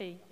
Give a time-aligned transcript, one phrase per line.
[0.00, 0.29] ga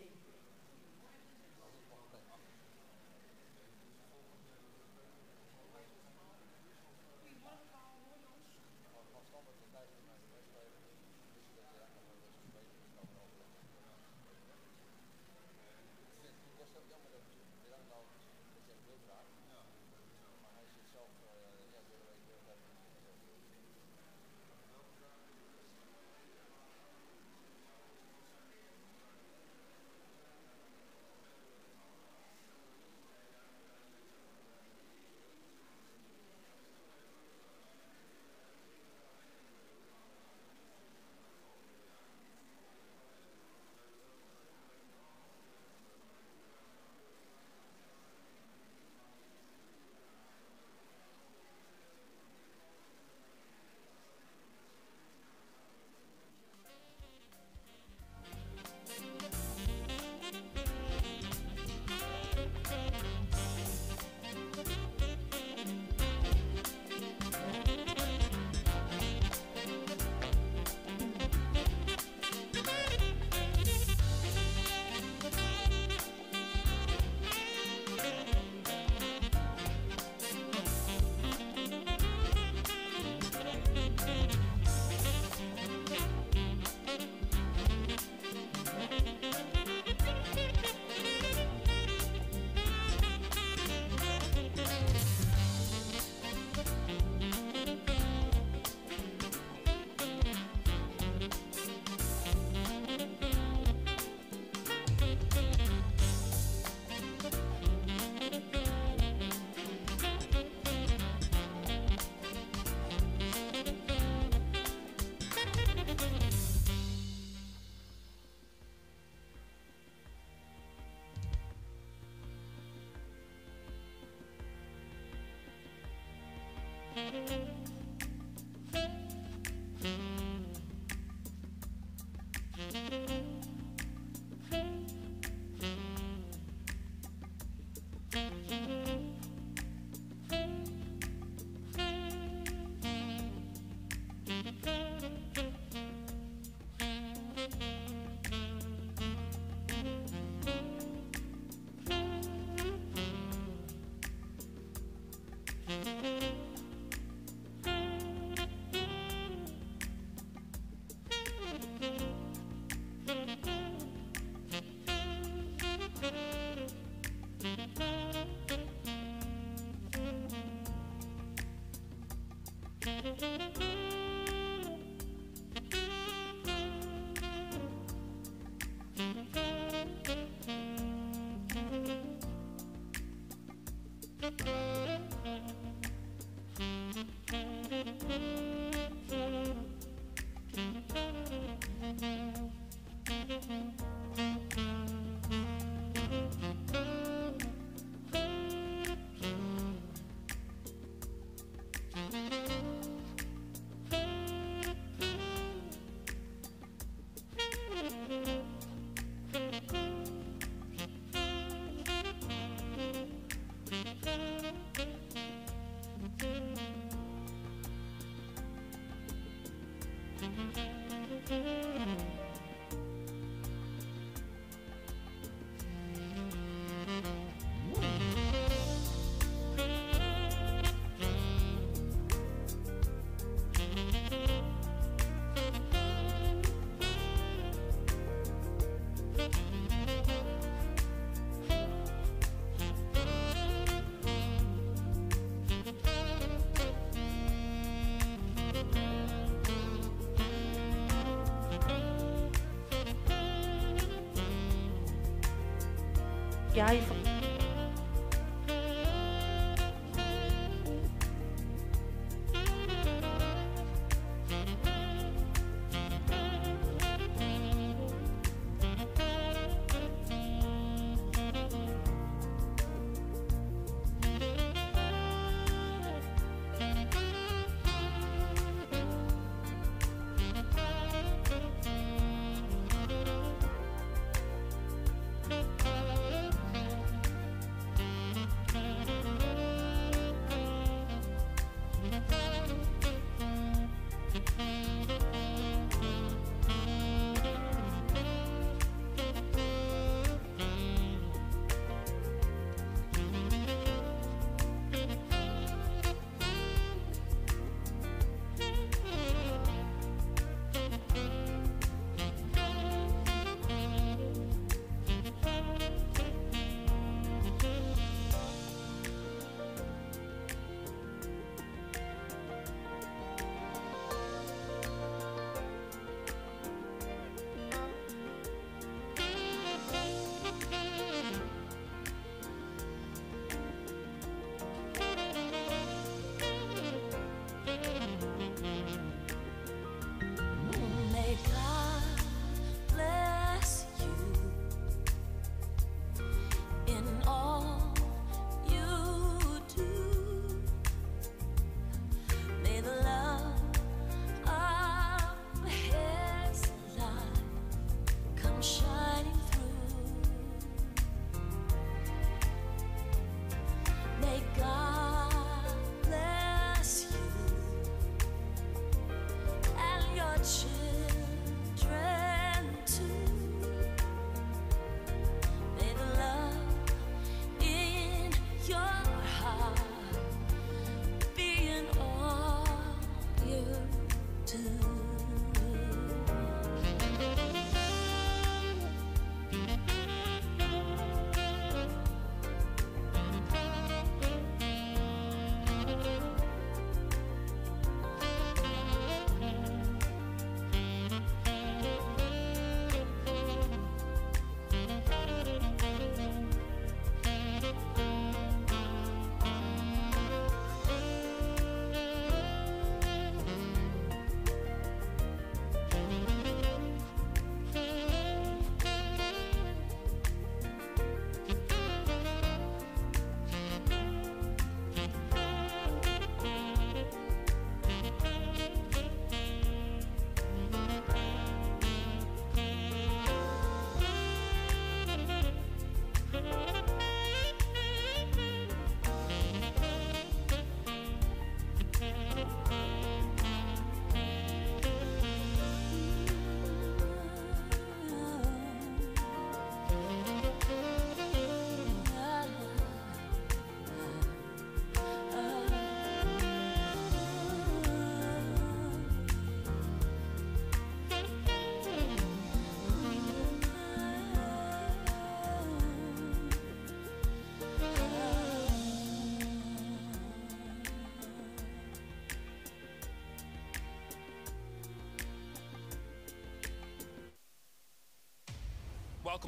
[256.61, 256.98] op E.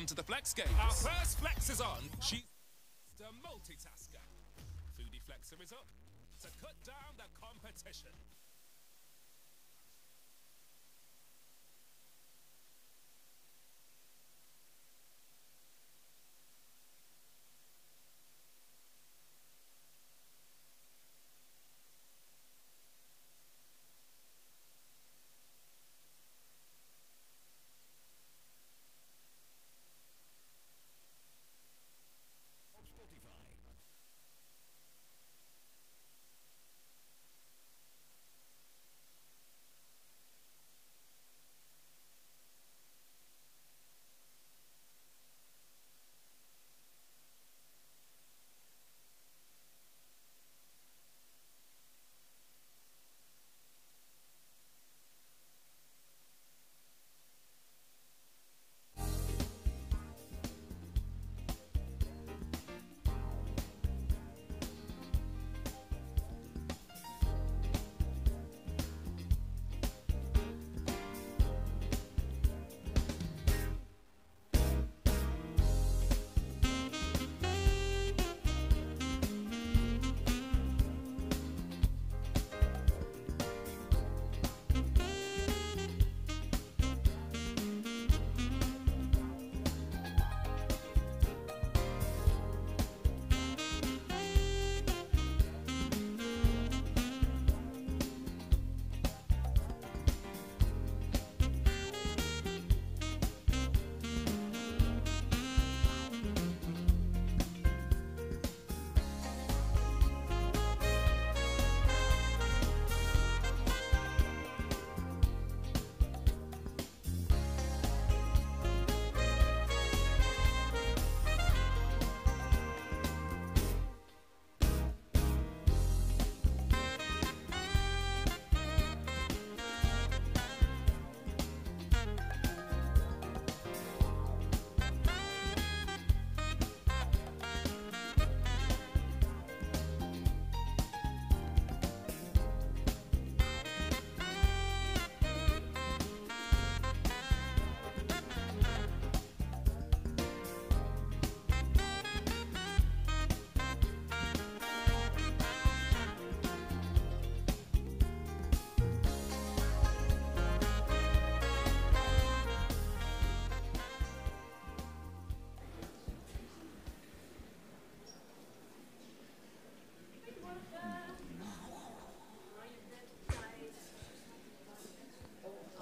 [0.00, 0.68] welcome to the Flex Games.
[0.80, 1.99] Our first Flex is on.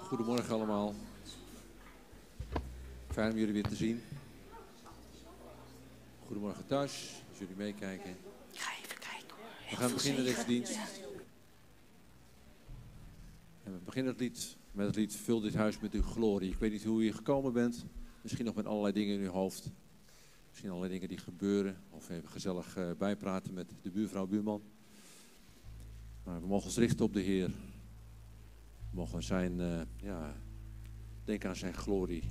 [0.09, 0.93] Goedemorgen allemaal.
[3.11, 4.01] Fijn om jullie weer te zien.
[6.25, 8.17] Goedemorgen thuis, als jullie meekijken.
[8.51, 9.69] Ga even kijken hoor.
[9.69, 10.77] We gaan beginnen deze dienst.
[13.63, 16.51] En we beginnen het lied met het lied Vul dit huis met uw glorie.
[16.51, 17.85] Ik weet niet hoe hier gekomen bent.
[18.21, 19.71] Misschien nog met allerlei dingen in uw hoofd.
[20.47, 21.77] Misschien allerlei dingen die gebeuren.
[21.89, 24.61] Of even gezellig eh, bijpraten met de buurvrouw, buurman.
[26.23, 27.51] Maar we mogen ons richten op de Heer.
[28.99, 30.35] We mogen zijn, eh, ja,
[31.23, 32.23] denken aan zijn glorie.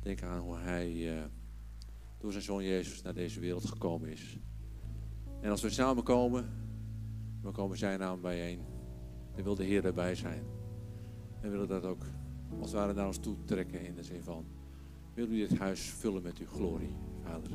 [0.00, 1.24] Denken aan hoe hij eh,
[2.18, 4.38] door zijn zoon Jezus naar deze wereld gekomen is.
[5.40, 6.48] En als we samenkomen,
[7.42, 8.60] dan komen zijn naam bijeen.
[9.34, 10.42] Dan wil de Heer erbij zijn.
[11.40, 12.02] En willen dat ook
[12.60, 14.46] als het ware naar ons toe trekken in de zin van...
[15.14, 16.94] Wil u dit huis vullen met uw glorie,
[17.24, 17.50] Vader.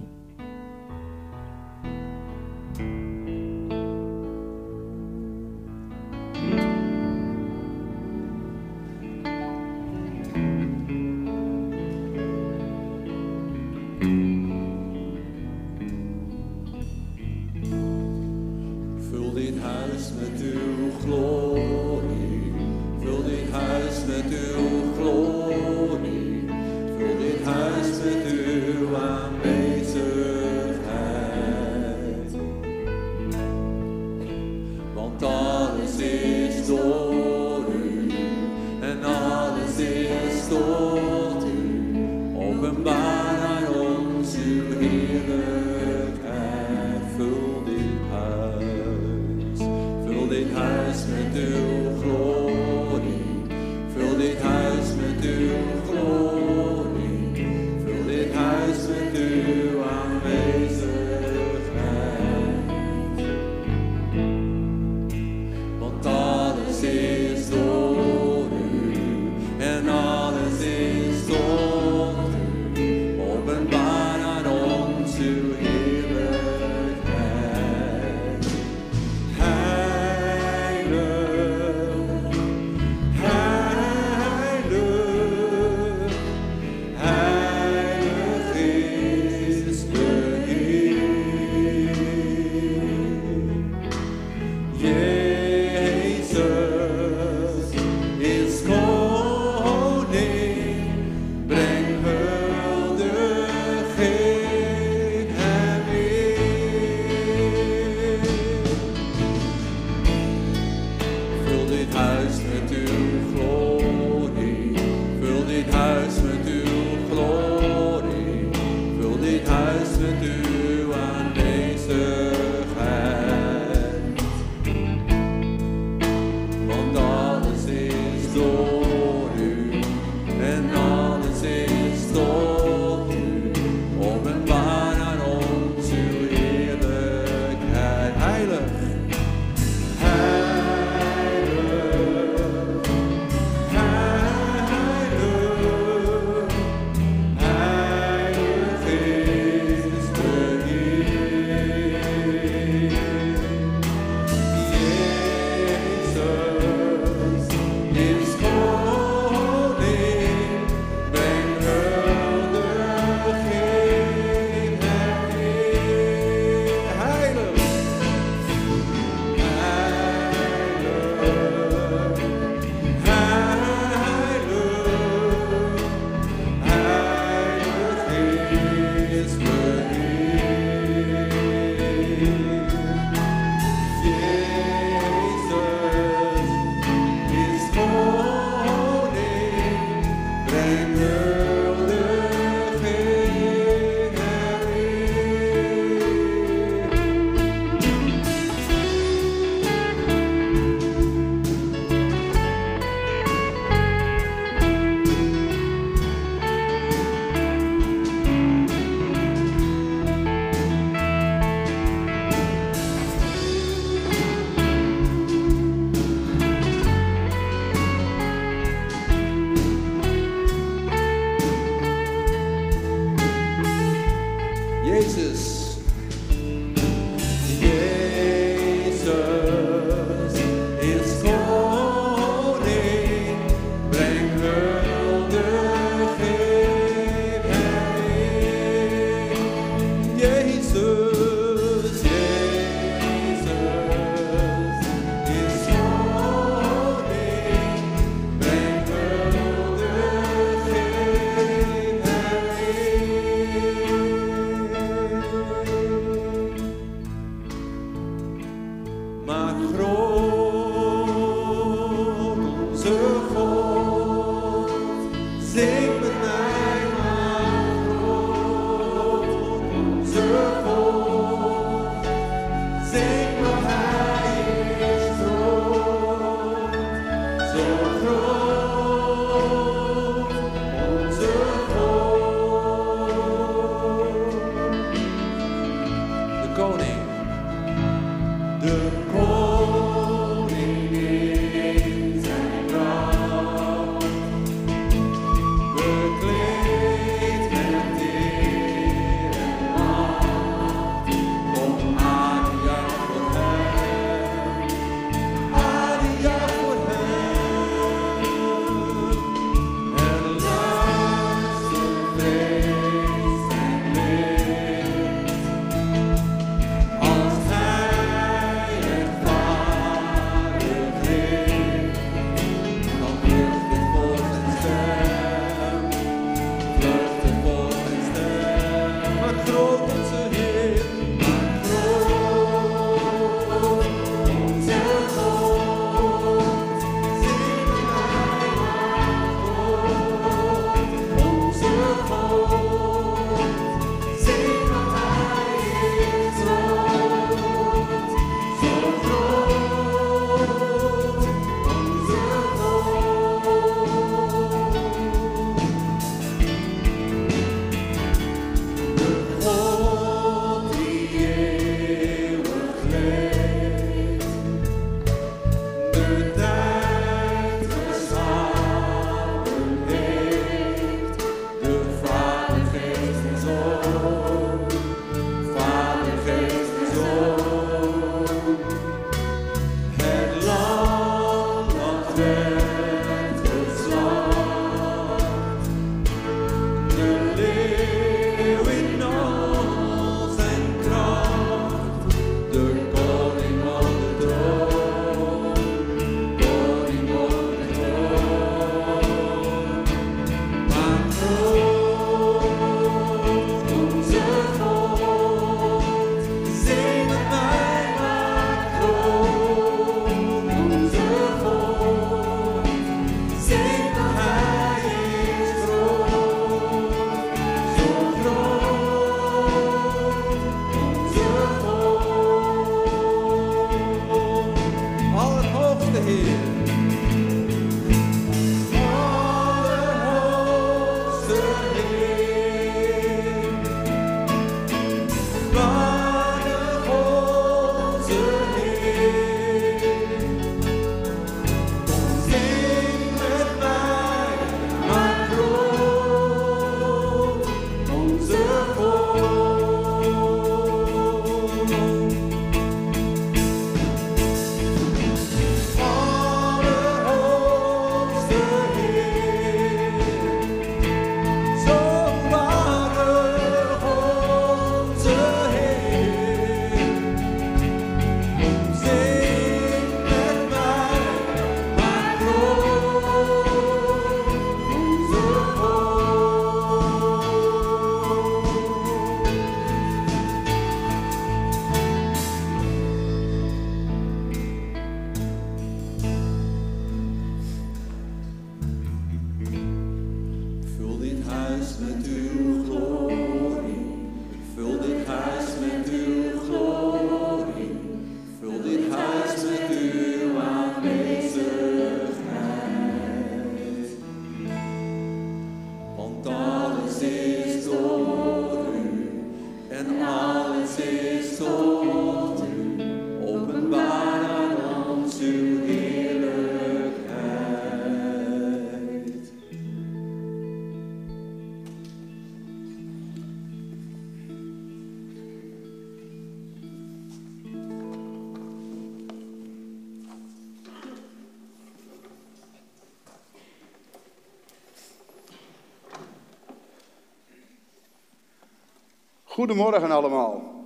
[539.34, 540.64] Goedemorgen allemaal.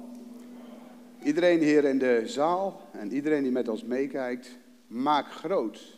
[1.23, 5.97] Iedereen hier in de zaal en iedereen die met ons meekijkt, maak groot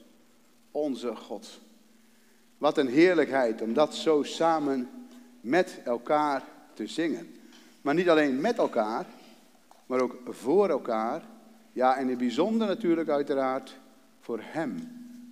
[0.71, 1.59] onze God.
[2.57, 4.89] Wat een heerlijkheid om dat zo samen
[5.41, 7.35] met elkaar te zingen.
[7.81, 9.05] Maar niet alleen met elkaar,
[9.85, 11.21] maar ook voor elkaar.
[11.71, 13.77] Ja, en in het bijzonder natuurlijk uiteraard
[14.19, 14.75] voor Hem,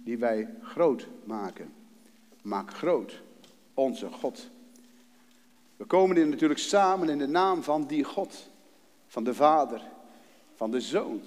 [0.03, 1.73] die wij groot maken.
[2.41, 3.21] Maak groot
[3.73, 4.49] onze God.
[5.77, 8.49] We komen hier natuurlijk samen in de naam van die God,
[9.07, 9.81] van de Vader,
[10.55, 11.21] van de Zoon,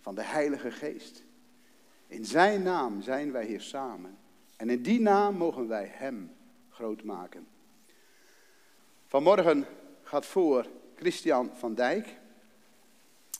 [0.00, 1.22] van de Heilige Geest.
[2.06, 4.18] In Zijn naam zijn wij hier samen.
[4.56, 6.32] En in die naam mogen wij Hem
[6.70, 7.46] groot maken.
[9.06, 9.66] Vanmorgen
[10.02, 12.18] gaat voor Christian van Dijk.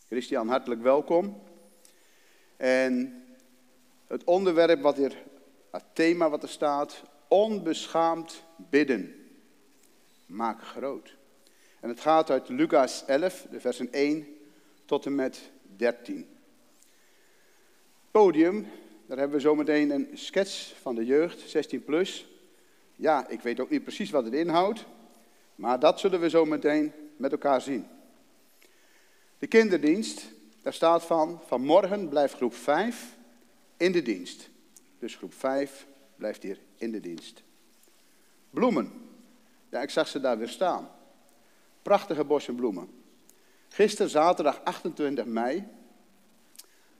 [0.07, 1.43] Christian, hartelijk welkom.
[2.57, 3.23] En
[4.07, 5.17] het onderwerp wat er,
[5.71, 9.26] het thema wat er staat, onbeschaamd bidden
[10.27, 11.17] maak groot.
[11.81, 14.27] En het gaat uit Lucas 11, de versen 1
[14.85, 16.27] tot en met 13.
[18.11, 18.67] Podium,
[19.07, 22.29] daar hebben we zometeen een sketch van de jeugd, 16 plus.
[22.95, 24.85] Ja, ik weet ook niet precies wat het inhoudt,
[25.55, 27.87] maar dat zullen we zo meteen met elkaar zien.
[29.39, 30.31] De kinderdienst,
[30.63, 33.17] daar staat van, vanmorgen blijft groep 5
[33.77, 34.49] in de dienst.
[34.99, 35.87] Dus groep 5
[36.17, 37.43] blijft hier in de dienst.
[38.51, 39.06] Bloemen.
[39.83, 40.91] Ik zag ze daar weer staan.
[41.83, 42.89] Prachtige bossen bloemen.
[43.69, 45.65] Gisteren, zaterdag 28 mei,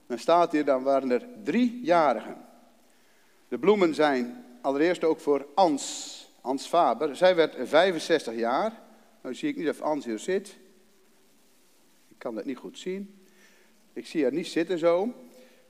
[0.07, 2.45] dan staat hier, dan waren er drie jarigen.
[3.47, 7.15] De bloemen zijn allereerst ook voor Ans, Ans Faber.
[7.15, 8.73] Zij werd 65 jaar.
[9.21, 10.57] Nou zie ik niet of Ans hier zit.
[12.07, 13.25] Ik kan dat niet goed zien.
[13.93, 15.13] Ik zie haar niet zitten zo.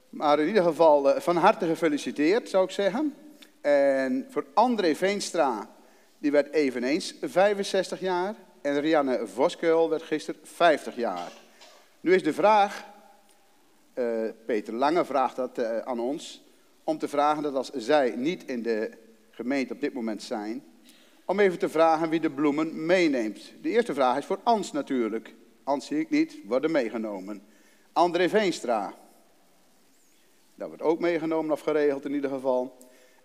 [0.09, 3.15] Maar in ieder geval eh, van harte gefeliciteerd, zou ik zeggen.
[3.61, 5.75] En voor André Veenstra,
[6.17, 8.35] die werd eveneens 65 jaar.
[8.61, 11.31] En Rianne Voskuil werd gisteren 50 jaar.
[11.99, 12.85] Nu is de vraag,
[13.93, 16.43] uh, Peter Lange vraagt dat uh, aan ons,
[16.83, 18.91] om te vragen dat als zij niet in de
[19.31, 20.63] gemeente op dit moment zijn,
[21.25, 23.53] om even te vragen wie de bloemen meeneemt.
[23.61, 25.33] De eerste vraag is voor Ans natuurlijk.
[25.63, 27.43] Ans zie ik niet, worden meegenomen.
[27.91, 28.93] André Veenstra.
[30.55, 32.77] Dat wordt ook meegenomen of geregeld in ieder geval.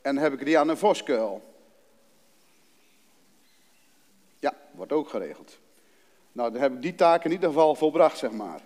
[0.02, 1.51] En dan heb ik Rianne Voskuil.
[4.42, 5.59] Ja, wordt ook geregeld.
[6.33, 8.61] Nou, dan heb ik die taak in ieder geval volbracht, zeg maar.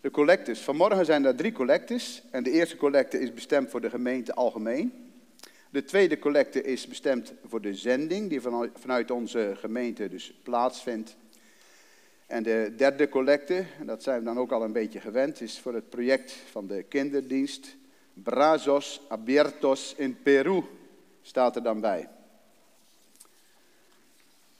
[0.00, 0.60] De collectes.
[0.60, 2.22] Vanmorgen zijn er drie collectes.
[2.30, 5.12] En de eerste collecte is bestemd voor de gemeente algemeen.
[5.70, 8.40] De tweede collecte is bestemd voor de zending, die
[8.74, 11.16] vanuit onze gemeente dus plaatsvindt.
[12.26, 15.58] En de derde collecte, en dat zijn we dan ook al een beetje gewend, is
[15.58, 17.76] voor het project van de kinderdienst
[18.12, 20.62] Brazos Abiertos in Peru,
[21.22, 22.08] staat er dan bij.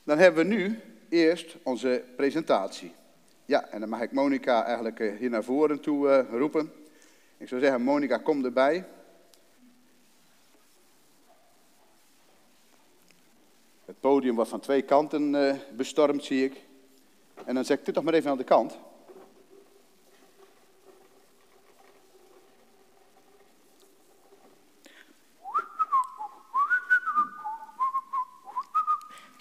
[0.04, 2.92] Dan hebben we nu eerst onze presentatie.
[3.44, 6.72] Ja, en dan mag ik Monika eigenlijk eh, hier naar voren toe uh, roepen.
[7.36, 8.84] Ik zou zeggen, Monika, kom erbij.
[13.84, 16.60] Het podium wordt van twee kanten uh, bestormd, zie ik.
[17.44, 18.78] En dan zeg ik dit toch maar even aan de kant.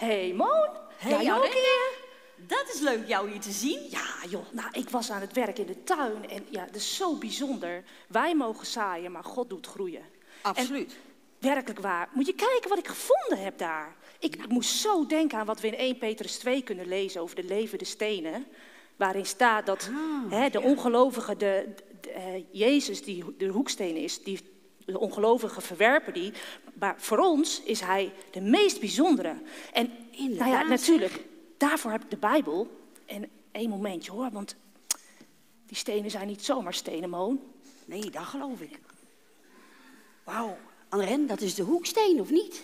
[0.03, 0.69] hey, Moon.
[0.97, 1.91] Hey, jij ook hier?
[2.35, 3.79] Dat is leuk jou hier te zien.
[3.89, 4.45] Ja, joh.
[4.51, 6.29] Nou, ik was aan het werk in de tuin.
[6.29, 7.83] En ja, dat is zo bijzonder.
[8.07, 10.03] Wij mogen zaaien, maar God doet groeien.
[10.41, 10.95] Absoluut.
[11.39, 12.09] werkelijk waar.
[12.13, 13.95] Moet je kijken wat ik gevonden heb daar.
[14.19, 17.35] Ik, ik moest zo denken aan wat we in 1 Petrus 2 kunnen lezen over
[17.35, 18.45] de levende stenen.
[18.95, 24.23] Waarin staat dat Ah, hè, de ongelovige, de, de, eh, Jezus die de hoeksteen is,
[24.23, 24.39] die
[24.85, 26.33] de ongelovigen verwerpen die.
[26.73, 29.35] Maar voor ons is hij de meest bijzondere.
[29.73, 31.23] En nou ja, natuurlijk,
[31.57, 32.81] daarvoor heb ik de Bijbel.
[33.05, 34.55] En één momentje hoor, want
[35.65, 37.39] die stenen zijn niet zomaar stenen, Moon.
[37.85, 38.79] Nee, dat geloof ik.
[40.23, 40.57] Wauw.
[40.89, 42.63] Anren, dat is de hoeksteen, of niet?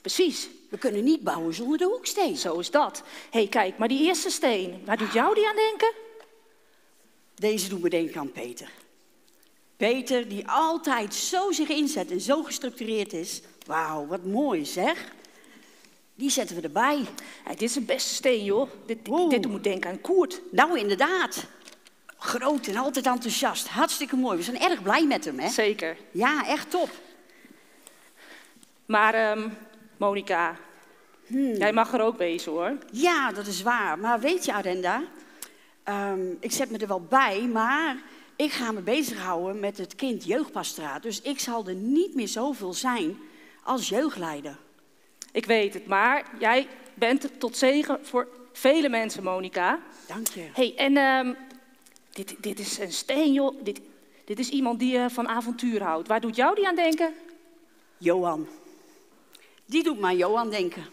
[0.00, 2.36] Precies, We kunnen niet bouwen zonder de hoeksteen.
[2.36, 3.02] zo is dat.
[3.30, 5.92] Hé, hey, kijk, maar die eerste steen, waar doet jou die aan denken?
[7.34, 8.70] Deze doet me denken aan Peter.
[9.76, 13.40] Peter, die altijd zo zich inzet en zo gestructureerd is.
[13.66, 15.12] Wauw, wat mooi zeg.
[16.14, 17.04] Die zetten we erbij.
[17.48, 18.70] Dit is een beste steen, joh.
[18.86, 18.98] Dit,
[19.28, 20.40] dit, moet denken aan Koert.
[20.50, 21.44] Nou, inderdaad.
[22.18, 23.68] Groot en altijd enthousiast.
[23.68, 24.36] Hartstikke mooi.
[24.36, 25.48] We zijn erg blij met hem, hè?
[25.48, 25.96] Zeker.
[26.10, 26.90] Ja, echt top.
[28.86, 29.48] Maar, ehm
[29.96, 30.56] Monica,
[31.26, 31.54] Hmm.
[31.54, 32.78] jij mag er ook wezen, hoor.
[32.90, 33.98] Ja, dat is waar.
[33.98, 35.02] Maar weet je, Arenda,
[35.82, 37.96] ehm, ik zet me er wel bij, maar
[38.36, 41.02] ik ga me bezighouden met het kind jeugdpastoraat.
[41.02, 43.18] Dus ik zal er niet meer zoveel zijn
[43.62, 44.56] als jeugdleider.
[45.32, 49.80] Ik weet het, maar jij bent tot zegen voor vele mensen, Monica.
[50.06, 50.48] Dank je.
[50.52, 51.32] hey, en ehm,
[52.12, 53.64] dit, dit is een steen, joh.
[53.64, 53.80] Dit,
[54.24, 56.08] dit is iemand die eh, van avontuur houdt.
[56.08, 57.14] Waar doet jou die aan denken?
[57.98, 58.46] Johan.
[59.64, 60.84] Die doet me aan Johan denken.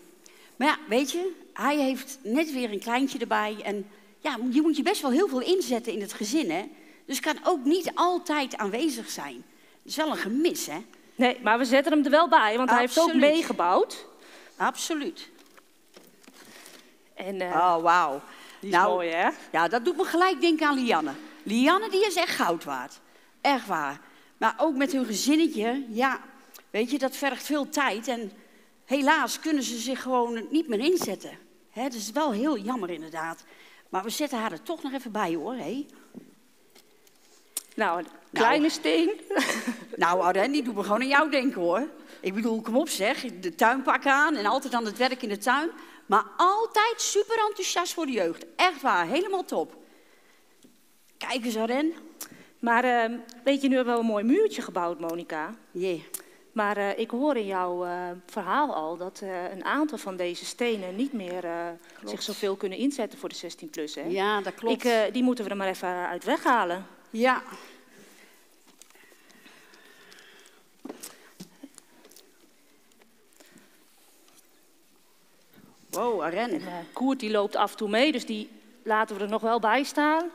[0.55, 3.57] Maar ja, weet je, hij heeft net weer een kleintje erbij.
[3.63, 3.87] En
[4.19, 6.69] ja, je moet je best wel heel veel inzetten in het gezin, hè?
[7.05, 9.43] Dus kan ook niet altijd aanwezig zijn.
[9.83, 10.77] Dat is wel een gemis, hè?
[11.15, 14.05] Nee, maar we zetten hem er wel bij, want hij heeft ook meegebouwd.
[14.59, 15.29] Absoluut.
[17.13, 18.21] En eh, Oh, wauw.
[18.59, 19.29] die is mooi, hè?
[19.51, 21.11] Ja, dat doet me gelijk denken aan Lianne.
[21.43, 22.99] Lianne die is echt goud waard.
[23.41, 24.01] Echt waar.
[24.37, 26.19] Maar ook met hun gezinnetje, ja,
[26.69, 28.07] weet je, dat vergt veel tijd.
[28.07, 28.31] En
[28.85, 31.37] helaas kunnen ze zich gewoon niet meer inzetten.
[31.69, 33.43] Hè, dat is wel heel jammer inderdaad.
[33.89, 35.53] Maar we zetten haar er toch nog even bij hoor.
[35.55, 35.85] Hé.
[37.79, 39.11] Nou, een kleine steen.
[39.95, 41.87] Nou, Arden, die doet me gewoon aan jou denken hoor.
[42.19, 45.37] Ik bedoel, kom op zeg, de tuinpak aan en altijd aan het werk in de
[45.37, 45.69] tuin.
[46.05, 48.45] Maar altijd super enthousiast voor de jeugd.
[48.55, 49.75] Echt waar, helemaal top.
[51.17, 51.93] Kijk eens, Arden.
[52.59, 55.55] Maar ehm, weet je, nu hebben we een mooi muurtje gebouwd, Monica.
[55.71, 55.99] Yeah.
[56.51, 57.91] Maar eh, ik hoor in jouw eh,
[58.25, 61.43] verhaal al dat eh, een aantal van deze stenen niet meer
[62.05, 63.95] zich zoveel kunnen inzetten voor de 16-plus.
[63.95, 64.03] hè?
[64.07, 64.85] Ja, dat klopt.
[64.85, 66.85] Ik, die moeten we er maar even uit weghalen.
[67.09, 67.43] Ja.
[75.89, 76.49] Wow, Aren.
[76.49, 78.49] En, eh, Koert die loopt af en toe mee, dus die
[78.83, 80.29] laten we er nog wel bij staan.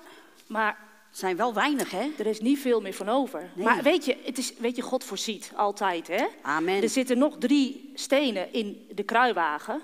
[0.46, 2.10] Maar Het zijn wel weinig, hè?
[2.18, 3.50] er is niet veel meer van over.
[3.54, 3.64] Nee.
[3.64, 6.26] Maar weet je, het is, weet je, God voorziet altijd, hè?
[6.42, 6.82] Amen.
[6.82, 9.80] Er zitten nog drie stenen in de kruiwagen.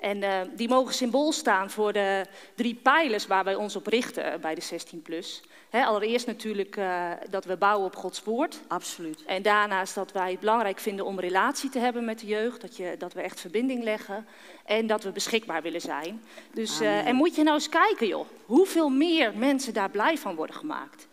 [0.00, 4.40] En eh, die mogen symbool staan voor de drie pijlers waar wij ons op richten
[4.40, 5.42] bij de 16-plus.
[5.70, 8.60] allereerst natuurlijk eh, dat we bouwen op Gods woord.
[8.68, 9.24] Absoluut.
[9.24, 12.60] En daarnaast dat wij het belangrijk vinden om relatie te hebben met de jeugd.
[12.60, 14.26] Dat, je, dat we echt verbinding leggen.
[14.64, 16.22] En dat we beschikbaar willen zijn.
[16.52, 18.26] Dus, eh, en moet je nou eens kijken, joh.
[18.44, 21.08] Hoeveel meer mensen daar blij van worden gemaakt.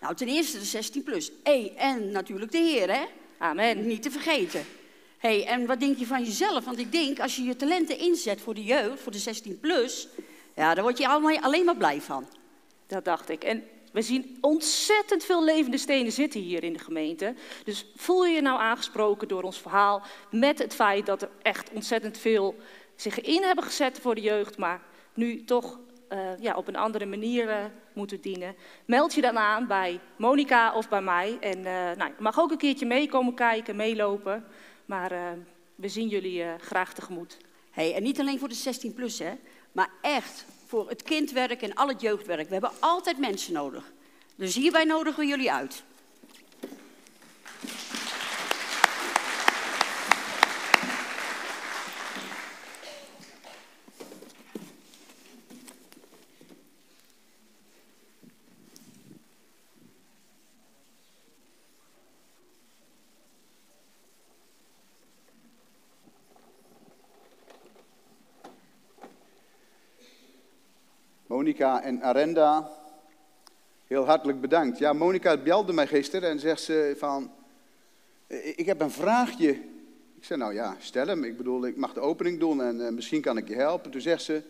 [0.00, 1.30] Nou, ten eerste de 16 plus.
[1.42, 3.04] Hey, en natuurlijk de Heer, hè?
[3.38, 3.86] Amen.
[3.86, 4.64] Niet te vergeten.
[5.18, 6.64] Hey, en wat denk je van jezelf?
[6.64, 10.08] Want ik denk, als je je talenten inzet voor de jeugd, voor de 16 plus,
[10.56, 12.26] ja, daar word je allemaal, alleen maar blij van.
[12.86, 13.44] Dat dacht ik.
[13.44, 17.34] En we zien ontzettend veel levende stenen zitten hier in de gemeente.
[17.64, 21.70] Dus voel je je nou aangesproken door ons verhaal met het feit dat er echt
[21.72, 22.54] ontzettend veel
[22.96, 24.82] zich in hebben gezet voor de jeugd, maar
[25.14, 25.78] nu toch
[26.08, 28.54] eh, ja, op een andere manier eh, moeten dienen.
[28.84, 31.36] Meld je dan aan bij Monica of bij mij.
[31.40, 34.44] En eh, nou, je mag ook een keertje meekomen kijken, meelopen.
[34.88, 35.32] Maar eh,
[35.74, 37.36] we zien jullie eh, graag tegemoet.
[37.70, 39.32] hey, en niet alleen voor de 16 plus, hè?
[39.72, 42.46] Maar echt voor het kindwerk en al het jeugdwerk.
[42.46, 43.92] We hebben altijd mensen nodig.
[44.36, 45.82] Dus hierbij nodigen we jullie uit.
[71.58, 72.70] En Arenda,
[73.86, 74.78] heel hartelijk bedankt.
[74.78, 77.32] Ja, Monica belde mij gisteren en zegt ze van,
[78.26, 79.50] "Eh, ik heb een vraagje.
[80.16, 81.24] Ik zei, nou ja, stel hem.
[81.24, 83.90] Ik bedoel, ik mag de opening doen en eh, misschien kan ik je helpen.
[83.90, 84.42] Toen zegt ze,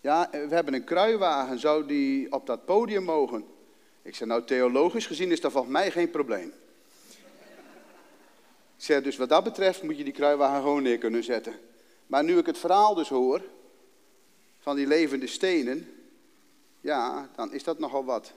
[0.00, 3.44] ja, eh, we hebben een kruiwagen, zou die op dat podium mogen?
[4.02, 6.52] Ik zei, nou, theologisch gezien is dat volgens mij geen probleem.
[8.76, 11.54] Ik zei, dus wat dat betreft moet je die kruiwagen gewoon neer kunnen zetten.
[12.06, 13.42] Maar nu ik het verhaal dus hoor,
[14.58, 15.93] van die levende stenen,
[16.84, 18.32] ja, dan is dat nogal wat.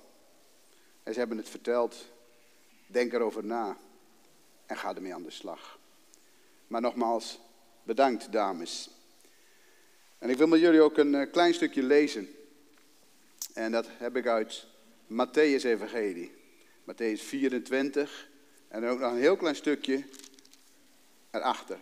[1.04, 2.06] En ze hebben het verteld.
[2.88, 3.78] Denk erover na.
[4.66, 5.80] En ga ermee aan de slag.
[6.68, 7.40] Maar nogmaals,
[7.84, 8.90] bedankt dames.
[10.18, 12.30] En ik wil met jullie ook een eh, klein stukje lezen.
[13.54, 14.66] En dat heb ik uit
[15.06, 16.32] Matthäus Evangelie.
[16.92, 18.30] Matthäus 24.
[18.68, 20.04] En ook nog een heel klein stukje
[21.32, 21.80] erachter.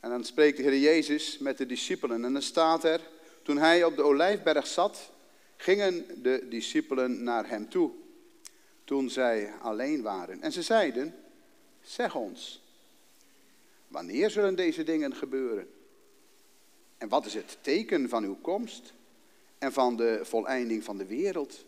[0.00, 2.24] En dan spreekt de Heer Jezus met de discipelen.
[2.24, 3.00] En dan staat er,
[3.42, 5.12] toen hij op de olijfberg zat,
[5.56, 7.90] gingen de discipelen naar hem toe.
[8.84, 10.42] Toen zij alleen waren.
[10.42, 11.14] En ze zeiden,
[11.82, 12.62] zeg ons,
[13.88, 15.68] wanneer zullen deze dingen gebeuren?
[16.98, 18.92] En wat is het teken van uw komst
[19.58, 21.64] en van de voleinding van de wereld?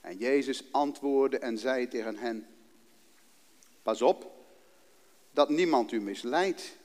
[0.00, 2.46] En Jezus antwoordde en zei tegen hen,
[3.82, 4.32] pas op
[5.30, 6.76] dat niemand u misleidt.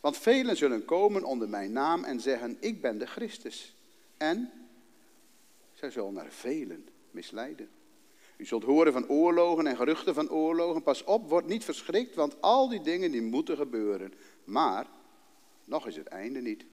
[0.00, 3.74] Want velen zullen komen onder mijn naam en zeggen, ik ben de Christus.
[4.16, 4.63] En
[5.90, 7.68] zullen naar velen misleiden.
[8.36, 10.82] U zult horen van oorlogen en geruchten van oorlogen.
[10.82, 14.14] Pas op, word niet verschrikt, want al die dingen die moeten gebeuren.
[14.44, 14.86] Maar
[15.64, 16.64] nog is het einde niet.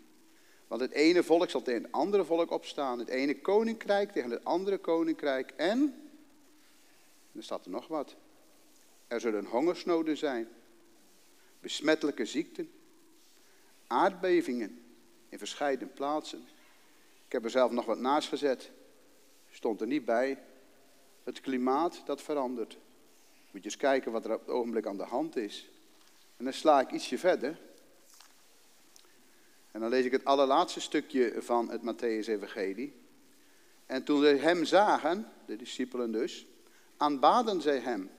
[0.67, 2.99] Want het ene volk zal tegen het andere volk opstaan.
[2.99, 5.53] Het ene koninkrijk tegen het andere koninkrijk.
[5.55, 6.09] En,
[7.35, 8.15] er staat er nog wat.
[9.07, 10.47] Er zullen hongersnoden zijn.
[11.59, 12.71] Besmettelijke ziekten.
[13.87, 14.83] Aardbevingen
[15.29, 16.47] in verschillende plaatsen.
[17.25, 18.71] Ik heb er zelf nog wat naast gezet.
[19.61, 20.43] Stond er niet bij.
[21.23, 22.77] Het klimaat dat verandert.
[23.51, 25.69] Moet je eens kijken wat er op het ogenblik aan de hand is.
[26.37, 27.59] En dan sla ik ietsje verder.
[29.71, 32.93] En dan lees ik het allerlaatste stukje van het Matthäus-evangelie.
[33.85, 36.45] En toen ze hem zagen, de discipelen dus,
[36.97, 38.09] aanbaden zij hem.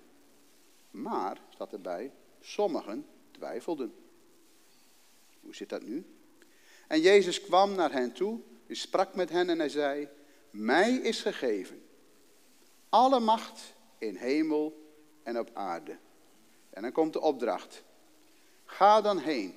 [0.91, 3.95] Maar, staat erbij, sommigen twijfelden.
[5.41, 6.05] Hoe zit dat nu?
[6.87, 10.09] En Jezus kwam naar hen toe, hij sprak met hen en hij zei,
[10.53, 11.83] mij is gegeven
[12.89, 14.91] alle macht in hemel
[15.23, 15.97] en op aarde.
[16.71, 17.85] En dan komt de opdracht.
[18.65, 19.55] Ga dan heen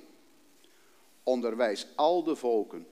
[1.22, 2.86] onderwijs al de volken,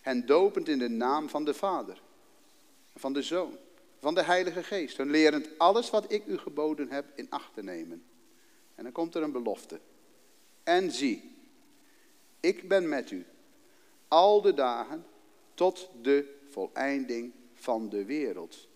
[0.00, 2.02] hen dopend in de naam van de Vader,
[2.96, 3.56] van de Zoon,
[3.98, 7.62] van de Heilige Geest, hun lerend alles wat ik u geboden heb in acht te
[7.62, 8.04] nemen.
[8.74, 9.80] En dan komt er een belofte.
[10.62, 11.36] En zie,
[12.40, 13.26] ik ben met u
[14.08, 15.06] al de dagen
[15.54, 18.68] tot de voleinding van de wereld.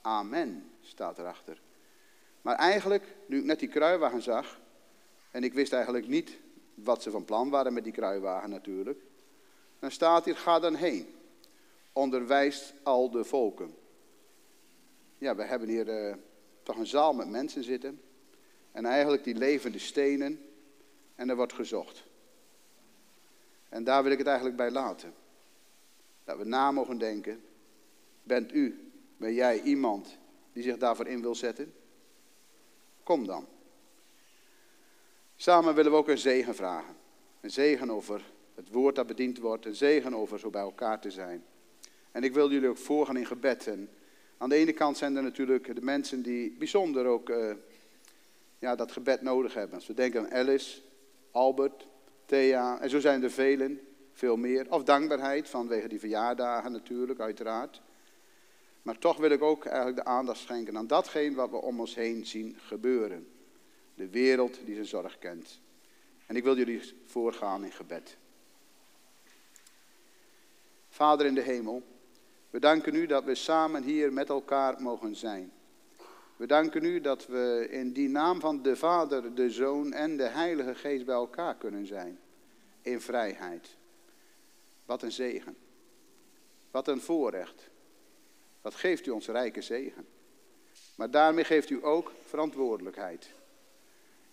[0.00, 1.60] Amen, staat erachter.
[2.42, 4.60] Maar eigenlijk, nu ik net die kruiwagen zag,
[5.30, 6.38] en ik wist eigenlijk niet
[6.74, 9.00] wat ze van plan waren met die kruiwagen natuurlijk.
[9.78, 11.14] Dan staat hier, ga dan heen.
[11.92, 13.74] Onderwijst al de volken.
[15.18, 16.14] Ja, we hebben hier uh,
[16.62, 18.00] toch een zaal met mensen zitten.
[18.72, 20.44] En eigenlijk die levende stenen.
[21.14, 22.04] En er wordt gezocht.
[23.68, 25.14] En daar wil ik het eigenlijk bij laten.
[26.30, 27.42] Dat we na mogen denken.
[28.22, 30.18] Bent u, ben jij iemand
[30.52, 31.74] die zich daarvoor in wil zetten?
[33.02, 33.46] Kom dan.
[35.36, 36.96] Samen willen we ook een zegen vragen.
[37.40, 38.22] Een zegen over
[38.54, 39.66] het woord dat bediend wordt.
[39.66, 41.44] Een zegen over zo bij elkaar te zijn.
[42.12, 43.66] En ik wil jullie ook voorgaan in gebed.
[43.66, 43.90] En
[44.38, 47.52] aan de ene kant zijn er natuurlijk de mensen die bijzonder ook uh,
[48.58, 49.74] ja, dat gebed nodig hebben.
[49.74, 50.80] Als we denken aan Alice,
[51.30, 51.86] Albert,
[52.26, 52.80] Thea.
[52.80, 53.80] En zo zijn er velen,
[54.20, 54.70] veel meer.
[54.70, 57.80] Of dankbaarheid vanwege die verjaardagen natuurlijk, uiteraard.
[58.82, 61.94] Maar toch wil ik ook eigenlijk de aandacht schenken aan datgene wat we om ons
[61.94, 63.28] heen zien gebeuren.
[63.94, 65.60] De wereld die zijn zorg kent.
[66.26, 68.16] En ik wil jullie voorgaan in gebed.
[70.88, 71.82] Vader in de hemel,
[72.50, 75.52] we danken u dat we samen hier met elkaar mogen zijn.
[76.36, 80.28] We danken u dat we in die naam van de Vader, de Zoon en de
[80.28, 82.18] Heilige Geest bij elkaar kunnen zijn.
[82.82, 83.78] In vrijheid.
[84.90, 85.56] Wat een zegen.
[86.70, 87.70] Wat een voorrecht.
[88.60, 90.06] Wat geeft u ons rijke zegen.
[90.94, 93.30] Maar daarmee geeft u ook verantwoordelijkheid.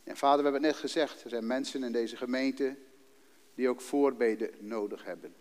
[0.04, 2.76] En vader, we hebben het net gezegd, er zijn mensen in deze gemeente
[3.56, 5.36] die ook voorbeden nodig hebben.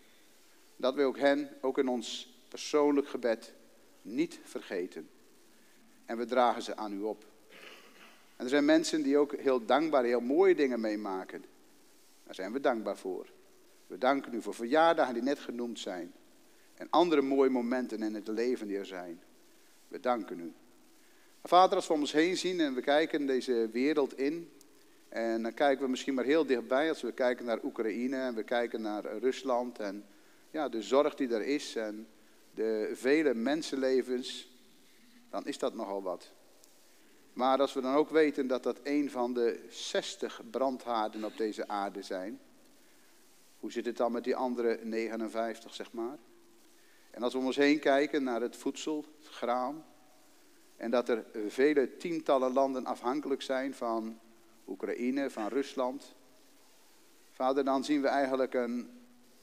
[0.75, 3.53] Dat we ook hen, ook in ons persoonlijk gebed,
[4.01, 5.09] niet vergeten.
[6.05, 7.25] En we dragen ze aan u op.
[8.35, 11.45] En er zijn mensen die ook heel dankbaar, heel mooie dingen meemaken.
[12.23, 13.35] Daar zijn we dankbaar voor.
[13.87, 16.13] We danken u voor verjaardagen die net genoemd zijn.
[16.75, 19.21] En andere mooie momenten in het leven die er zijn.
[19.87, 20.53] We danken u.
[21.43, 24.51] Vader, als we om ons heen zien en we kijken deze wereld in,
[25.09, 28.43] en dan kijken we misschien maar heel dichtbij als we kijken naar Oekraïne en we
[28.43, 30.05] kijken naar Rusland en
[30.51, 32.07] ja, de zorg die er is en
[32.53, 34.49] de vele mensenlevens,
[35.29, 36.31] dan is dat nogal wat.
[37.33, 41.67] Maar als we dan ook weten dat dat een van de 60 brandhaarden op deze
[41.67, 42.39] aarde zijn,
[43.67, 46.17] hoe zit het dan met die andere 59, zeg maar?
[47.11, 49.85] En als we om ons heen kijken naar het voedsel, het graan,
[50.75, 54.19] en dat er vele tientallen landen afhankelijk zijn van
[54.67, 56.15] Oekraïne, van Rusland.
[57.31, 58.89] Vader, dan zien we eigenlijk een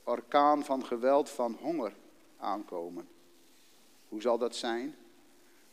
[0.05, 1.93] orkaan van geweld, van honger
[2.37, 3.09] aankomen.
[4.09, 4.97] Hoe zal dat zijn?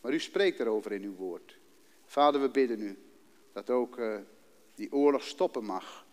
[0.02, 1.58] Maar u spreekt erover in uw woord.
[2.06, 2.98] Vader, we bidden u
[3.54, 4.16] dat ook uh,
[4.76, 6.06] die oorlog stoppen mag.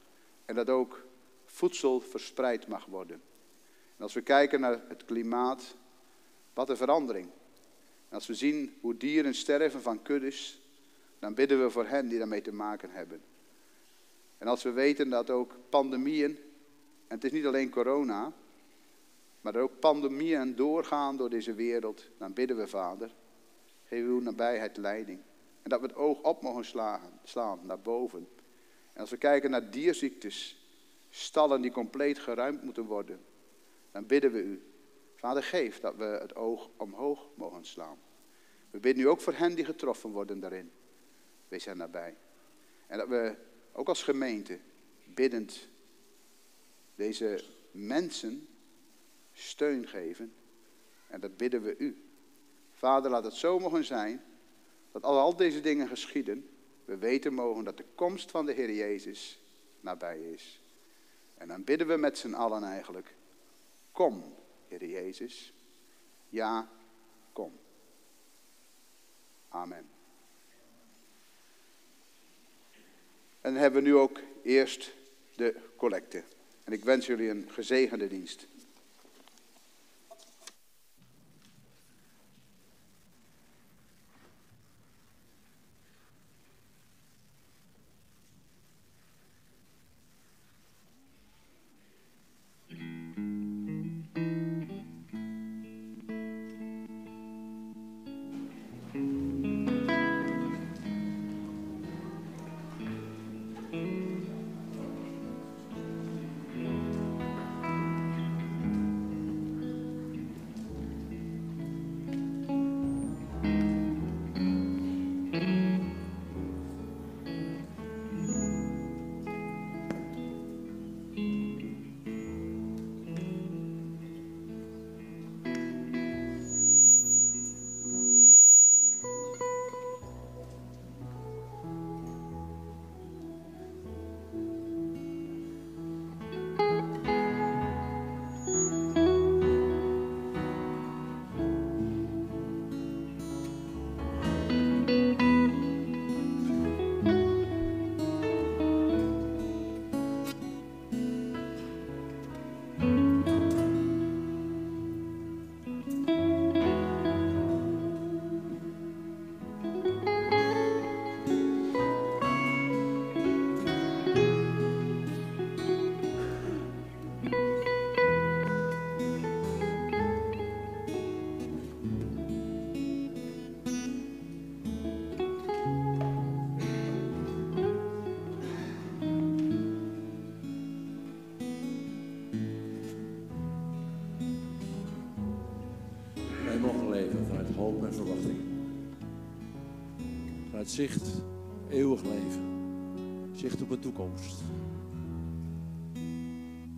[0.44, 1.06] En dat ook
[1.58, 3.22] voedsel verspreid mag worden.
[3.96, 5.76] En als we kijken naar het klimaat,
[6.54, 7.28] wat een verandering.
[8.08, 10.60] Als we zien hoe dieren sterven van kuddes,
[11.18, 13.20] dan bidden we voor hen die daarmee te maken hebben.
[14.38, 16.30] En als we weten dat ook pandemieën,
[17.06, 18.32] en het is niet alleen corona,
[19.40, 23.10] maar dat ook pandemieën doorgaan door deze wereld, dan bidden we, Vader,
[23.84, 25.20] geef uw nabijheid leiding.
[25.62, 26.64] En dat we het oog op mogen
[27.24, 28.28] slaan naar boven.
[28.92, 30.58] En als we kijken naar dierziektes,
[31.10, 33.20] stallen die compleet geruimd moeten worden,
[33.92, 34.62] dan bidden we u,
[35.16, 37.98] Vader, geef dat we het oog omhoog mogen slaan.
[38.70, 40.70] We bidden nu ook voor hen die getroffen worden daarin.
[41.48, 42.16] Wees hen nabij.
[42.86, 43.34] En dat we
[43.72, 44.58] ook als gemeente
[45.04, 45.68] biddend
[46.94, 48.48] deze mensen
[49.32, 50.32] steun geven.
[51.06, 52.02] En dat bidden we u.
[52.72, 54.22] Vader, laat het zo mogen zijn
[54.92, 56.48] dat als al deze dingen geschieden,
[56.84, 59.40] we weten mogen dat de komst van de Heer Jezus
[59.80, 60.60] nabij is.
[61.38, 63.14] En dan bidden we met z'n allen eigenlijk,
[63.92, 64.34] kom,
[64.68, 65.52] Heer Jezus.
[66.28, 66.68] Ja,
[67.32, 67.58] kom.
[69.48, 69.88] Amen.
[73.40, 74.94] En dan hebben we nu ook eerst
[75.36, 76.22] de collecte.
[76.64, 78.46] En ik wens jullie een gezegende dienst.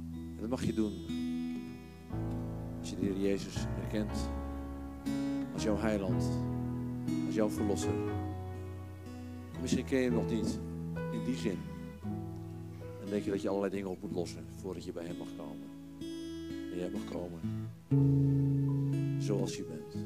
[0.07, 0.93] En dat mag je doen.
[2.81, 4.29] Als je de Heer Jezus herkent
[5.53, 6.25] als jouw heiland,
[7.27, 7.95] als jouw verlosser.
[9.61, 10.59] Misschien ken je hem nog niet
[11.12, 11.59] in die zin.
[13.01, 15.29] Dan denk je dat je allerlei dingen op moet lossen voordat je bij hem mag
[15.37, 15.68] komen.
[16.73, 17.41] En jij mag komen
[19.18, 20.05] zoals je bent.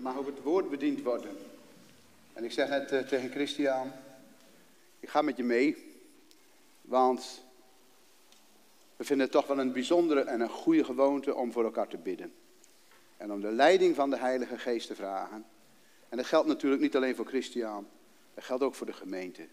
[0.00, 1.36] Er mag ook het woord bediend worden.
[2.32, 3.92] En ik zeg net eh, tegen Christian,
[5.00, 5.76] ik ga met je mee,
[6.80, 7.42] want
[8.96, 11.96] we vinden het toch wel een bijzondere en een goede gewoonte om voor elkaar te
[11.96, 12.32] bidden.
[13.16, 15.44] En om de leiding van de Heilige Geest te vragen.
[16.08, 17.88] En dat geldt natuurlijk niet alleen voor Christian,
[18.34, 19.46] dat geldt ook voor de gemeente.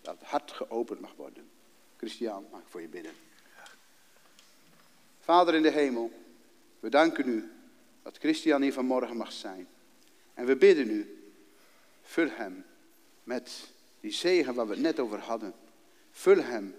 [0.00, 1.50] Dat het hart geopend mag worden.
[1.96, 3.12] Christian, mag ik voor je bidden.
[5.20, 6.10] Vader in de hemel,
[6.80, 7.52] we danken u
[8.02, 9.66] dat Christian hier vanmorgen mag zijn.
[10.34, 11.30] En we bidden u,
[12.02, 12.64] vul hem
[13.24, 13.70] met
[14.00, 15.54] die zegen waar we het net over hadden.
[16.10, 16.74] Vul hem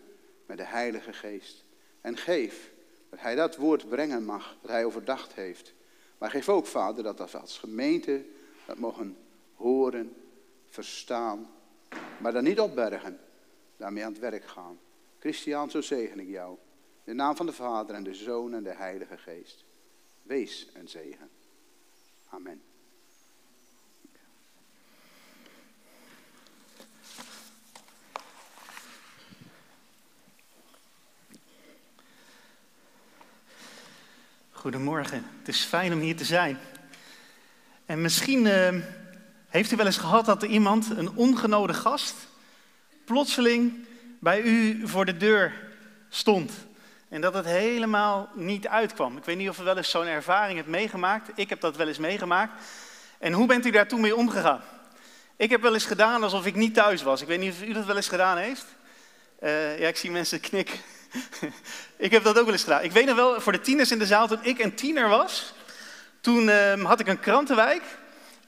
[0.45, 1.63] met de Heilige Geest.
[2.01, 2.71] En geef
[3.09, 5.73] dat hij dat woord brengen mag, dat hij overdacht heeft.
[6.17, 8.25] Maar geef ook, Vader, dat we als gemeente
[8.65, 9.17] dat mogen
[9.55, 10.15] horen,
[10.69, 11.49] verstaan,
[12.17, 13.19] maar dan niet opbergen,
[13.77, 14.79] daarmee aan het werk gaan.
[15.19, 16.57] Christian, zo zegen ik jou.
[17.03, 19.63] In de naam van de Vader en de Zoon en de Heilige Geest.
[20.21, 21.29] Wees een zegen.
[22.29, 22.72] Amen.
[34.64, 36.59] Goedemorgen, het is fijn om hier te zijn.
[37.86, 38.70] En misschien uh,
[39.47, 42.16] heeft u wel eens gehad dat er iemand, een ongenode gast,
[43.05, 43.86] plotseling
[44.20, 45.53] bij u voor de deur
[46.09, 46.51] stond.
[47.09, 49.18] En dat het helemaal niet uitkwam.
[49.18, 51.30] Ik weet niet of u wel eens zo'n ervaring hebt meegemaakt.
[51.36, 52.64] Ik heb dat wel eens meegemaakt.
[53.20, 54.61] En hoe bent u daar toen mee omgegaan?
[55.36, 57.22] Ik heb wel eens gedaan alsof ik niet thuis was.
[57.22, 58.66] Ik weet niet of u dat wel eens gedaan heeft.
[59.41, 60.80] Uh, ja, ik zie mensen knikken.
[61.97, 62.84] ik heb dat ook wel eens gedaan.
[62.84, 65.53] Ik weet nog wel, voor de tieners in de zaal, toen ik een tiener was,
[66.22, 67.84] toen uh, had ik een krantenwijk.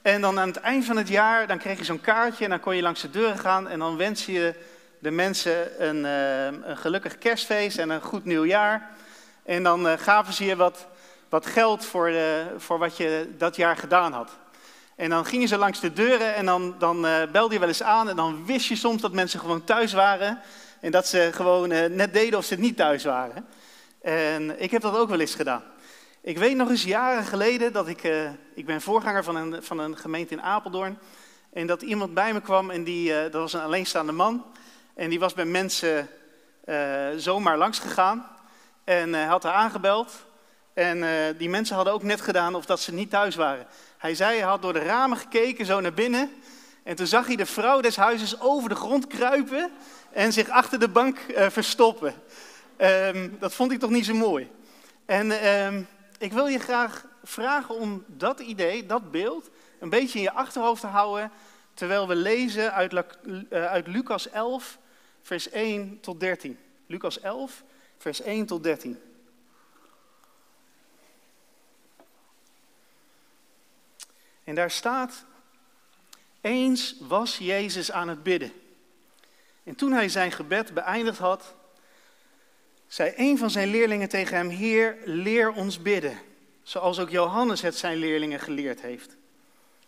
[0.02, 2.60] En dan aan het eind van het jaar, dan kreeg je zo'n kaartje en dan
[2.60, 4.54] kon je langs de deuren gaan en dan wens je
[4.98, 8.90] de mensen een, uh, een gelukkig kerstfeest en een goed nieuwjaar.
[9.44, 10.86] En dan uh, gaven ze je wat,
[11.28, 14.30] wat geld voor, de, voor wat je dat jaar gedaan had.
[14.96, 17.82] En dan gingen ze langs de deuren en dan, dan uh, belde je wel eens
[17.82, 20.40] aan en dan wist je soms dat mensen gewoon thuis waren.
[20.80, 23.46] En dat ze gewoon net deden of ze niet thuis waren.
[24.02, 25.62] En ik heb dat ook wel eens gedaan.
[26.20, 28.02] Ik weet nog eens jaren geleden dat ik,
[28.54, 30.98] ik ben voorganger van een, van een gemeente in Apeldoorn.
[31.52, 34.44] En dat iemand bij me kwam en die, uh, dat was een alleenstaande man.
[34.94, 36.08] En die was bij mensen
[37.16, 38.26] zomaar langs gegaan.
[38.84, 40.12] En had haar aangebeld.
[40.74, 41.04] En
[41.36, 43.66] die mensen hadden ook net gedaan of dat ze niet thuis waren.
[43.98, 46.30] Hij zei, hij had door de ramen gekeken, zo naar binnen.
[46.82, 49.70] En toen zag hij de vrouw des huizes over de grond kruipen
[50.12, 52.14] en zich achter de bank verstoppen.
[52.78, 54.50] Um, dat vond ik toch niet zo mooi.
[55.04, 55.86] En um,
[56.18, 59.50] ik wil je graag vragen om dat idee, dat beeld,
[59.80, 61.30] een beetje in je achterhoofd te houden
[61.76, 64.78] terwijl we lezen uit, uh, uit Lucas 11,
[65.22, 66.58] vers 1 tot 13.
[66.86, 67.62] Lucas 11,
[67.98, 68.98] vers 1 tot 13.
[74.44, 75.24] En daar staat,
[76.40, 78.52] eens was Jezus aan het bidden.
[79.66, 81.54] En toen hij zijn gebed beëindigd had,
[82.86, 86.18] zei een van zijn leerlingen tegen hem, Heer, leer ons bidden,
[86.62, 89.16] zoals ook Johannes het zijn leerlingen geleerd heeft.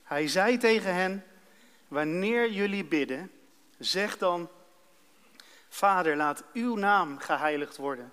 [0.02, 1.24] Hij zei tegen hen,
[1.88, 3.30] wanneer jullie bidden,
[3.78, 4.48] zeg dan,
[5.68, 8.12] Vader, laat uw naam geheiligd worden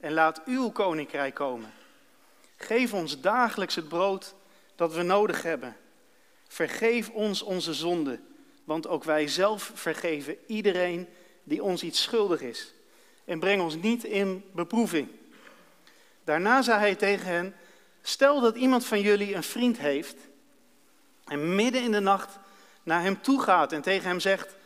[0.00, 1.72] en laat uw koninkrijk komen.
[2.56, 4.34] Geef ons dagelijks het brood
[4.74, 5.76] dat we nodig hebben.
[6.48, 8.27] Vergeef ons onze zonden,
[8.68, 11.08] want ook wij zelf vergeven iedereen
[11.44, 12.72] die ons iets schuldig is.
[13.24, 15.08] En breng ons niet in beproeving.
[16.24, 17.54] Daarna zei hij tegen hen,
[18.02, 20.16] stel dat iemand van jullie een vriend heeft
[21.24, 22.38] en midden in de nacht
[22.82, 24.56] naar hem toe gaat en tegen hem zegt: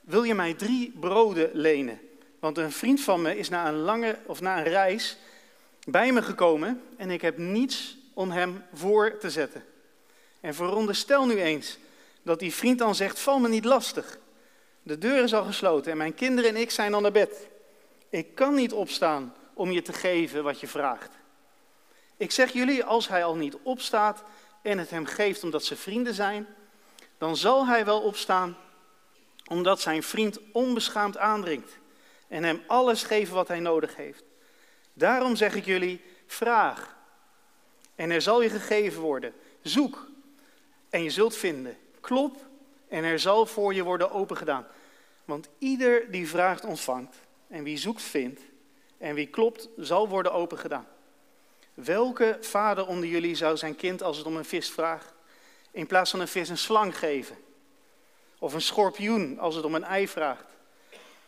[0.00, 2.00] Wil je mij drie broden lenen?
[2.38, 5.16] Want een vriend van me is na een lange of na een reis
[5.84, 9.64] bij me gekomen en ik heb niets om hem voor te zetten.
[10.40, 11.78] En veronderstel nu eens
[12.26, 14.18] dat die vriend dan zegt: Val me niet lastig.
[14.82, 17.48] De deur is al gesloten en mijn kinderen en ik zijn al naar bed.
[18.10, 21.10] Ik kan niet opstaan om je te geven wat je vraagt.
[22.16, 24.22] Ik zeg jullie, als hij al niet opstaat
[24.62, 26.46] en het hem geeft omdat ze vrienden zijn,
[27.18, 28.56] dan zal hij wel opstaan
[29.48, 31.78] omdat zijn vriend onbeschaamd aandringt
[32.28, 34.24] en hem alles geven wat hij nodig heeft.
[34.92, 36.96] Daarom zeg ik jullie, vraag
[37.94, 39.32] en er zal je gegeven worden.
[39.62, 40.06] Zoek
[40.90, 41.76] en je zult vinden.
[42.06, 42.36] Klop
[42.88, 44.66] en er zal voor je worden opengedaan.
[45.24, 47.16] Want ieder die vraagt ontvangt
[47.48, 48.40] en wie zoekt vindt
[48.98, 50.86] en wie klopt zal worden opengedaan.
[51.74, 55.12] Welke vader onder jullie zou zijn kind als het om een vis vraagt,
[55.70, 57.36] in plaats van een vis een slang geven?
[58.38, 60.46] Of een schorpioen als het om een ei vraagt?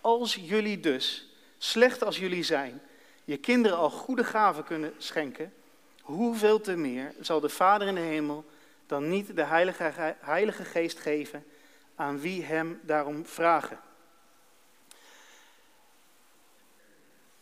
[0.00, 2.82] Als jullie dus, slecht als jullie zijn,
[3.24, 5.54] je kinderen al goede gaven kunnen schenken,
[6.02, 8.44] hoeveel te meer zal de Vader in de hemel
[8.88, 11.44] dan niet de Heilige, Heilige Geest geven
[11.94, 13.80] aan wie hem daarom vragen?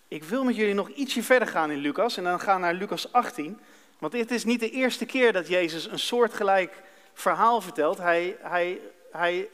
[0.08, 3.12] Ik wil met jullie nog ietsje verder gaan in Lucas en dan gaan naar Lucas
[3.12, 3.60] 18.
[3.98, 6.82] Want dit is niet de eerste keer dat Jezus een soortgelijk
[7.12, 7.98] verhaal vertelt.
[7.98, 8.80] Hij, hij,
[9.12, 9.48] hij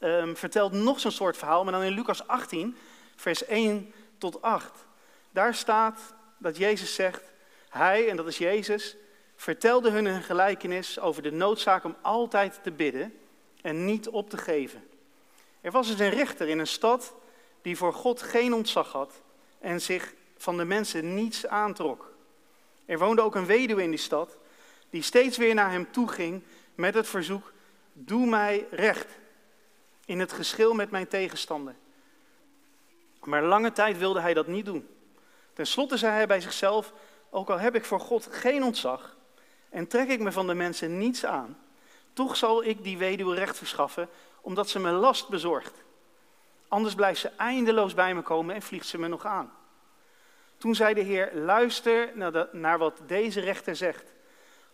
[0.00, 2.76] um, vertelt nog zo'n soort verhaal, maar dan in Lucas 18,
[3.16, 4.72] vers 1 tot 8.
[5.30, 6.00] Daar staat
[6.38, 7.22] dat Jezus zegt,
[7.68, 8.96] hij, en dat is Jezus,
[9.40, 13.18] vertelde hun een gelijkenis over de noodzaak om altijd te bidden
[13.62, 14.88] en niet op te geven.
[15.60, 17.14] Er was dus een rechter in een stad
[17.62, 19.22] die voor God geen ontzag had
[19.58, 22.12] en zich van de mensen niets aantrok.
[22.86, 24.36] Er woonde ook een weduwe in die stad,
[24.90, 26.42] die steeds weer naar hem toe ging
[26.74, 27.52] met het verzoek:
[27.92, 29.08] Doe mij recht
[30.04, 31.74] in het geschil met mijn tegenstander.
[33.24, 34.88] Maar lange tijd wilde hij dat niet doen.
[35.52, 36.92] Ten slotte zei hij bij zichzelf:
[37.30, 39.18] Ook al heb ik voor God geen ontzag
[39.70, 41.58] en trek ik me van de mensen niets aan,
[42.12, 44.08] toch zal ik die weduwe recht verschaffen,
[44.40, 45.82] omdat ze me last bezorgt.
[46.68, 49.52] Anders blijft ze eindeloos bij me komen en vliegt ze me nog aan.
[50.56, 52.10] Toen zei de Heer, luister
[52.52, 54.12] naar wat deze rechter zegt.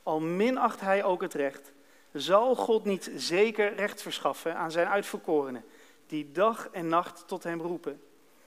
[0.03, 1.73] Al minacht hij ook het recht,
[2.13, 5.65] zal God niet zeker recht verschaffen aan zijn uitverkorenen,
[6.07, 8.03] die dag en nacht tot hem roepen.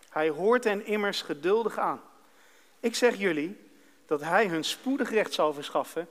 [0.09, 2.01] Hij hoort hen immers geduldig aan.
[2.79, 3.69] Ik zeg jullie
[4.05, 6.09] dat hij hun spoedig recht zal verschaffen,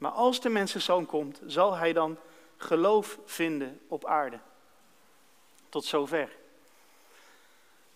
[0.00, 2.18] maar als de mensenzoon komt, zal hij dan
[2.56, 4.38] geloof vinden op aarde.
[5.68, 6.28] Tot zover.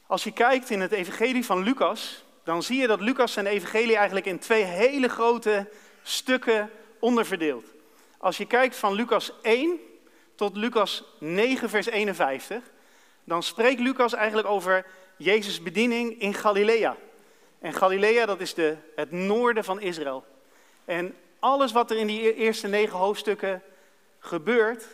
[0.06, 3.96] Als je kijkt in het evangelie van Lucas, dan zie je dat Lucas zijn evangelie
[3.96, 5.68] eigenlijk in twee hele grote
[6.02, 7.66] stukken onderverdeelt.
[8.18, 9.80] Als je kijkt van Lucas 1
[10.34, 12.62] tot Lucas 9, vers 51,
[13.24, 14.86] dan spreekt Lucas eigenlijk over
[15.16, 16.96] Jezus' bediening in Galilea.
[17.58, 20.24] En Galilea, dat is de, het noorden van Israël.
[20.84, 21.14] En
[21.44, 23.62] alles wat er in die e-, eerste negen hoofdstukken
[24.18, 24.86] gebeurt,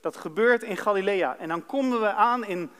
[0.00, 1.36] dat gebeurt in Galilea.
[1.36, 2.70] En dan komen we aan in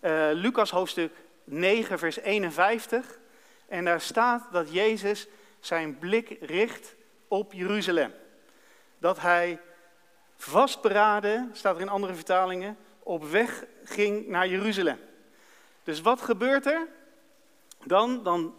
[0.00, 1.12] uh, Lucas hoofdstuk
[1.44, 3.18] 9, vers 51.
[3.66, 5.28] En daar staat dat Jezus
[5.60, 6.94] zijn blik richt
[7.28, 8.12] op Jeruzalem.
[8.98, 9.60] Dat hij
[10.36, 14.98] vastberaden, staat er in andere vertalingen, op weg ging naar Jeruzalem.
[15.82, 16.86] Dus wat gebeurt er?
[17.84, 18.54] Dan, dan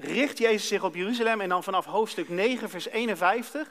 [0.00, 3.70] richt Jezus zich op Jeruzalem en dan vanaf hoofdstuk 9, vers 51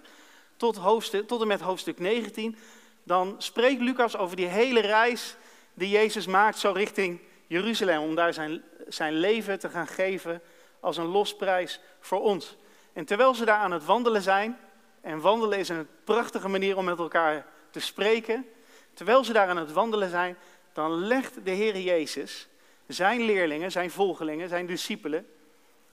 [0.57, 2.57] tot, hoofdstuk, tot en met hoofdstuk 19,
[3.03, 5.35] dan spreekt Lucas over die hele reis
[5.73, 10.41] die Jezus maakt zo richting Jeruzalem, om daar zijn, zijn leven te gaan geven
[10.79, 12.57] als een losprijs voor ons.
[12.93, 14.57] En terwijl ze daar aan het wandelen zijn,
[15.01, 18.45] en wandelen is een prachtige manier om met elkaar te spreken,
[18.93, 20.37] terwijl ze daar aan het wandelen zijn,
[20.73, 22.47] dan legt de Heer Jezus
[22.87, 25.27] zijn leerlingen, zijn volgelingen, zijn discipelen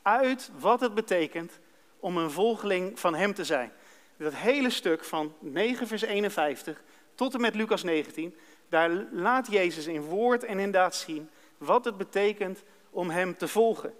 [0.07, 1.53] uit wat het betekent
[1.99, 3.73] om een volgeling van Hem te zijn.
[4.17, 6.83] Dat hele stuk van 9 vers 51
[7.15, 8.37] tot en met Lucas 19,
[8.69, 13.49] daar laat Jezus in woord en in daad zien wat het betekent om Hem te
[13.49, 13.95] volgen.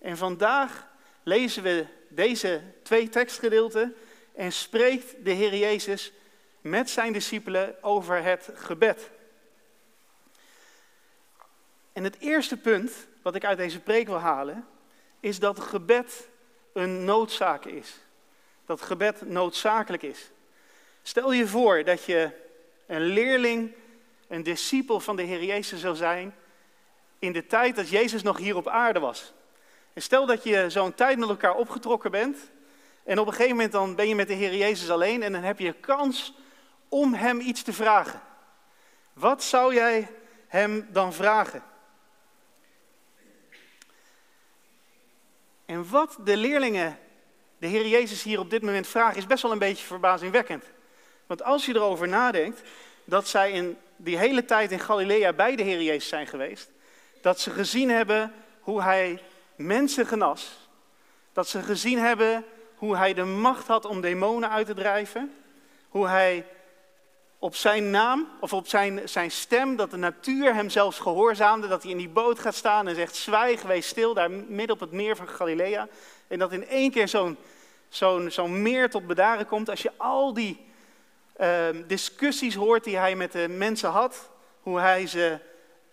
[0.00, 0.88] En vandaag
[1.22, 3.94] lezen we deze twee tekstgedeelten
[4.34, 6.12] en spreekt de Heer Jezus
[6.60, 9.10] met zijn discipelen over het gebed.
[11.92, 12.92] En het eerste punt
[13.22, 14.66] wat ik uit deze preek wil halen,
[15.20, 16.28] is dat gebed
[16.72, 17.96] een noodzaak is.
[18.66, 20.30] Dat gebed noodzakelijk is.
[21.02, 22.30] Stel je voor dat je
[22.86, 23.72] een leerling,
[24.28, 26.34] een discipel van de Heer Jezus zou zijn
[27.18, 29.32] in de tijd dat Jezus nog hier op aarde was.
[29.92, 32.50] En stel dat je zo'n tijd met elkaar opgetrokken bent
[33.04, 35.42] en op een gegeven moment dan ben je met de Heer Jezus alleen en dan
[35.42, 36.34] heb je kans
[36.88, 38.20] om Hem iets te vragen.
[39.12, 40.08] Wat zou jij
[40.46, 41.62] Hem dan vragen?
[45.66, 46.98] En wat de leerlingen
[47.58, 50.64] de Heer Jezus hier op dit moment vragen, is best wel een beetje verbazingwekkend.
[51.26, 52.60] Want als je erover nadenkt,
[53.04, 56.70] dat zij in die hele tijd in Galilea bij de Heer Jezus zijn geweest,
[57.20, 59.22] dat ze gezien hebben hoe Hij
[59.56, 60.68] mensen genas,
[61.32, 62.44] dat ze gezien hebben
[62.74, 65.34] hoe Hij de macht had om demonen uit te drijven,
[65.88, 66.46] hoe Hij
[67.38, 71.82] op zijn naam of op zijn, zijn stem, dat de natuur hem zelfs gehoorzaamde, dat
[71.82, 74.92] hij in die boot gaat staan en zegt, zwijg, wees stil, daar midden op het
[74.92, 75.88] meer van Galilea.
[76.28, 77.36] En dat in één keer zo'n
[77.88, 79.70] zo'n zo'n meer tot bedaren komt.
[79.70, 80.66] Als je al die
[81.40, 84.30] uh, discussies hoort die hij met de mensen had,
[84.60, 85.38] hoe hij ze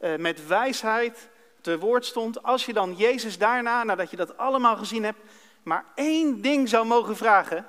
[0.02, 1.30] uh, met wijsheid
[1.62, 2.44] te woord stond.
[2.44, 5.20] Als je dan Jezus daarna, nadat je dat allemaal gezien hebt,
[5.64, 7.66] maar één ding zou mogen vragen,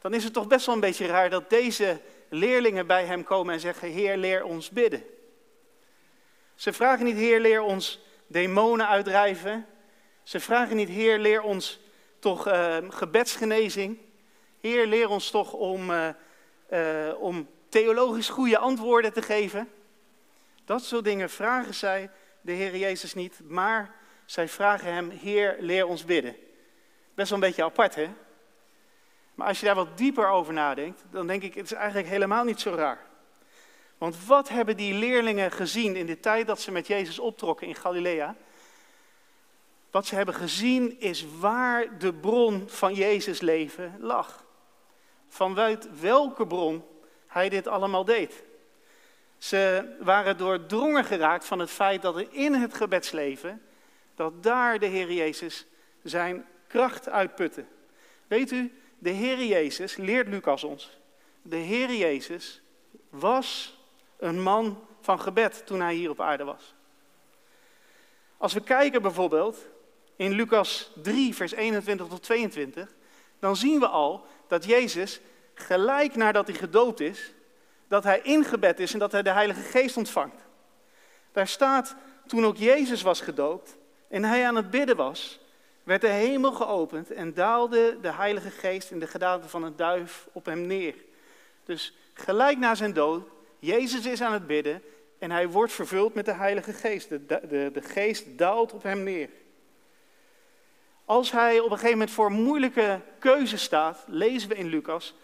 [0.00, 3.54] dan is het toch best wel een beetje raar dat deze leerlingen bij hem komen
[3.54, 5.04] en zeggen, Heer, leer ons bidden.
[6.54, 9.66] Ze vragen niet, Heer, leer ons demonen uitdrijven.
[10.22, 11.80] Ze vragen niet, Heer, leer ons
[12.18, 13.98] toch uh, gebedsgenezing.
[14.60, 16.08] Heer, leer ons toch om, uh,
[16.70, 19.70] uh, om theologisch goede antwoorden te geven.
[20.64, 22.10] Dat soort dingen vragen zij
[22.40, 26.36] de Heer Jezus niet, maar zij vragen hem, Heer, leer ons bidden.
[27.14, 28.08] Best wel een beetje apart, hè?
[29.36, 32.44] Maar als je daar wat dieper over nadenkt, dan denk ik, het is eigenlijk helemaal
[32.44, 33.06] niet zo raar.
[33.98, 37.74] Want wat hebben die leerlingen gezien in de tijd dat ze met Jezus optrokken in
[37.74, 38.36] Galilea?
[39.90, 44.44] Wat ze hebben gezien is waar de bron van Jezus leven lag.
[45.28, 46.84] Vanuit welke bron
[47.26, 48.44] hij dit allemaal deed.
[49.38, 53.62] Ze waren doordrongen geraakt van het feit dat er in het gebedsleven,
[54.14, 55.66] dat daar de Heer Jezus
[56.02, 57.64] zijn kracht uitputte.
[58.26, 60.98] Weet u, de Heer Jezus, leert Lucas ons,
[61.42, 62.62] de Heer Jezus
[63.08, 63.78] was
[64.16, 66.74] een man van gebed toen hij hier op aarde was.
[68.36, 69.66] Als we kijken bijvoorbeeld
[70.16, 72.94] in Lucas 3, vers 21 tot 22,
[73.38, 75.20] dan zien we al dat Jezus
[75.54, 77.32] gelijk nadat hij gedoopt is,
[77.88, 80.44] dat hij in gebed is en dat hij de Heilige Geest ontvangt.
[81.32, 83.76] Daar staat, toen ook Jezus was gedoopt
[84.08, 85.40] en hij aan het bidden was,
[85.86, 90.28] werd de hemel geopend en daalde de Heilige Geest in de gedaante van een duif
[90.32, 90.94] op hem neer.
[91.64, 93.28] Dus gelijk na zijn dood,
[93.58, 94.82] Jezus is aan het bidden
[95.18, 97.08] en hij wordt vervuld met de Heilige Geest.
[97.08, 99.28] De, de, de Geest daalt op hem neer.
[101.04, 105.14] Als hij op een gegeven moment voor moeilijke keuzes staat, lezen we in Lucas,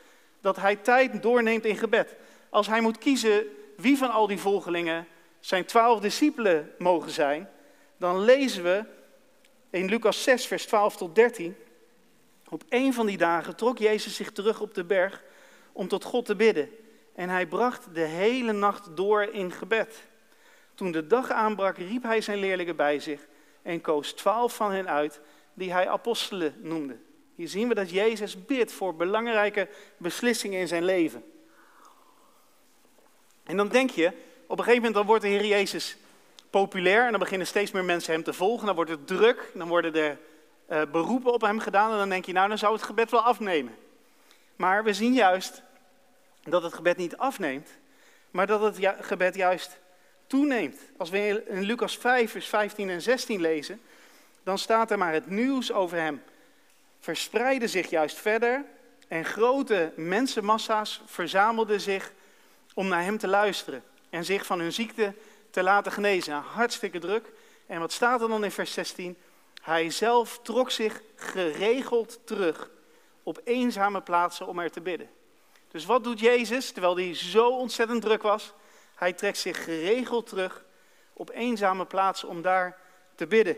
[0.41, 2.17] dat hij tijd doorneemt in gebed.
[2.51, 3.47] Als hij moet kiezen
[3.77, 5.07] wie van al die volgelingen
[5.41, 7.49] zijn twaalf discipelen mogen zijn,
[7.97, 8.85] dan lezen we
[9.73, 11.57] in Lucas 6, vers 12 tot 13.
[12.49, 15.23] Op een van die dagen trok Jezus zich terug op de berg
[15.73, 16.70] om tot God te bidden.
[17.14, 20.03] En hij bracht de hele nacht door in gebed.
[20.75, 23.27] Toen de dag aanbrak, riep hij zijn leerlingen bij zich
[23.62, 25.20] en koos twaalf van hen uit,
[25.55, 26.97] die hij apostelen noemde.
[27.35, 31.25] Hier zien we dat Jezus bidt voor belangrijke beslissingen in zijn leven.
[33.45, 34.07] En dan denk je,
[34.47, 35.97] op een gegeven moment dan wordt de Heer Jezus
[36.53, 38.66] populair en dan beginnen steeds meer mensen hem te volgen.
[38.66, 40.18] Dan wordt het druk, dan worden er
[40.70, 43.22] uh, beroepen op hem gedaan en dan denk je, nou dan zou het gebed wel
[43.22, 43.76] afnemen.
[44.57, 45.62] Maar we zien juist
[46.42, 47.68] dat het gebed niet afneemt,
[48.30, 49.78] maar dat het gebed juist
[50.26, 50.78] toeneemt.
[50.96, 53.80] Als we in Lucas 5, vers 15 en 16 lezen,
[54.42, 56.22] dan staat er maar het nieuws over hem
[57.00, 58.64] verspreidde zich juist verder
[59.09, 62.12] en grote mensenmassa's verzamelden zich
[62.74, 65.14] om naar hem te luisteren en zich van hun ziekte
[65.53, 66.32] te laten genezen.
[66.32, 67.32] Nou, hartstikke druk.
[67.66, 69.16] En wat staat er dan in vers 16?
[69.62, 72.70] Hij zelf trok zich geregeld terug
[73.22, 75.11] op eenzame plaatsen om er te bidden.
[75.68, 78.53] Dus wat doet Jezus terwijl hij zo ontzettend druk was?
[78.94, 80.64] Hij trekt zich geregeld terug
[81.12, 82.78] op eenzame plaatsen om daar
[83.14, 83.57] te bidden.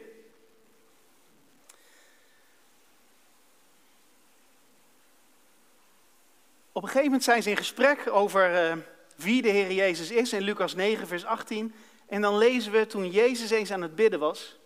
[6.73, 8.77] Op een gegeven moment zijn ze in gesprek over eh,
[9.15, 11.75] wie de Heer Jezus is in Lucas 9, vers 18.
[12.07, 14.59] En dan lezen we toen Jezus eens aan het bidden was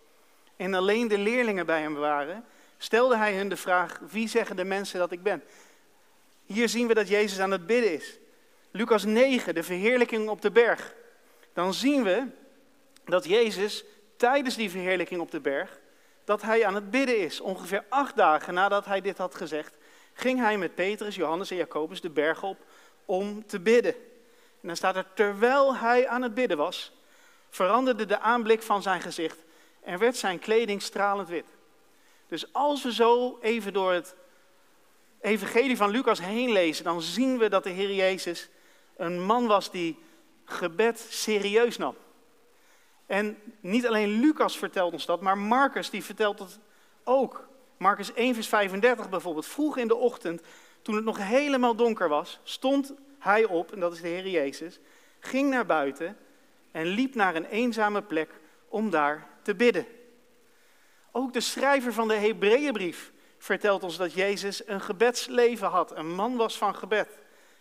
[0.57, 2.45] en alleen de leerlingen bij hem waren,
[2.79, 5.43] stelde hij hun de vraag: Wie zeggen de mensen dat ik ben?
[6.47, 8.19] Hier zien we dat Jezus aan het bidden is.
[8.71, 10.95] Lucas 9, de verheerlijking op de berg.
[11.53, 12.27] Dan zien we
[13.05, 13.85] dat Jezus
[14.17, 15.81] tijdens die verheerlijking op de berg,
[16.25, 17.41] dat hij aan het bidden is.
[17.41, 19.75] Ongeveer acht dagen nadat hij dit had gezegd,
[20.13, 22.57] ging hij met Petrus, Johannes en Jacobus de berg op
[23.05, 23.95] om te bidden.
[24.69, 26.93] Dan staat er, terwijl hij aan het bidden was,
[27.51, 29.39] veranderde de aanblik van zijn gezicht
[29.81, 31.47] en werd zijn kleding stralend wit.
[32.27, 34.15] Dus als we zo even door het
[35.21, 38.49] evangelie van Lucas heen lezen, dan zien we dat de Heer Jezus
[38.97, 39.99] een man was die
[40.45, 41.97] gebed serieus nam.
[43.07, 46.59] En niet alleen Lucas vertelt ons dat, maar Marcus die vertelt het
[47.05, 47.49] ook.
[47.77, 49.47] Marcus 1 vers 35 bijvoorbeeld.
[49.47, 50.43] Vroeg in de ochtend,
[50.83, 54.79] toen het nog helemaal donker was, stond hij op, en dat is de Heer Jezus,
[55.21, 56.17] ging naar buiten
[56.71, 58.31] en liep naar een eenzame plek
[58.69, 59.87] om daar te bidden.
[61.11, 66.37] Ook de schrijver van de Hebreeënbrief vertelt ons dat Jezus een gebedsleven had, een man
[66.37, 67.09] was van gebed.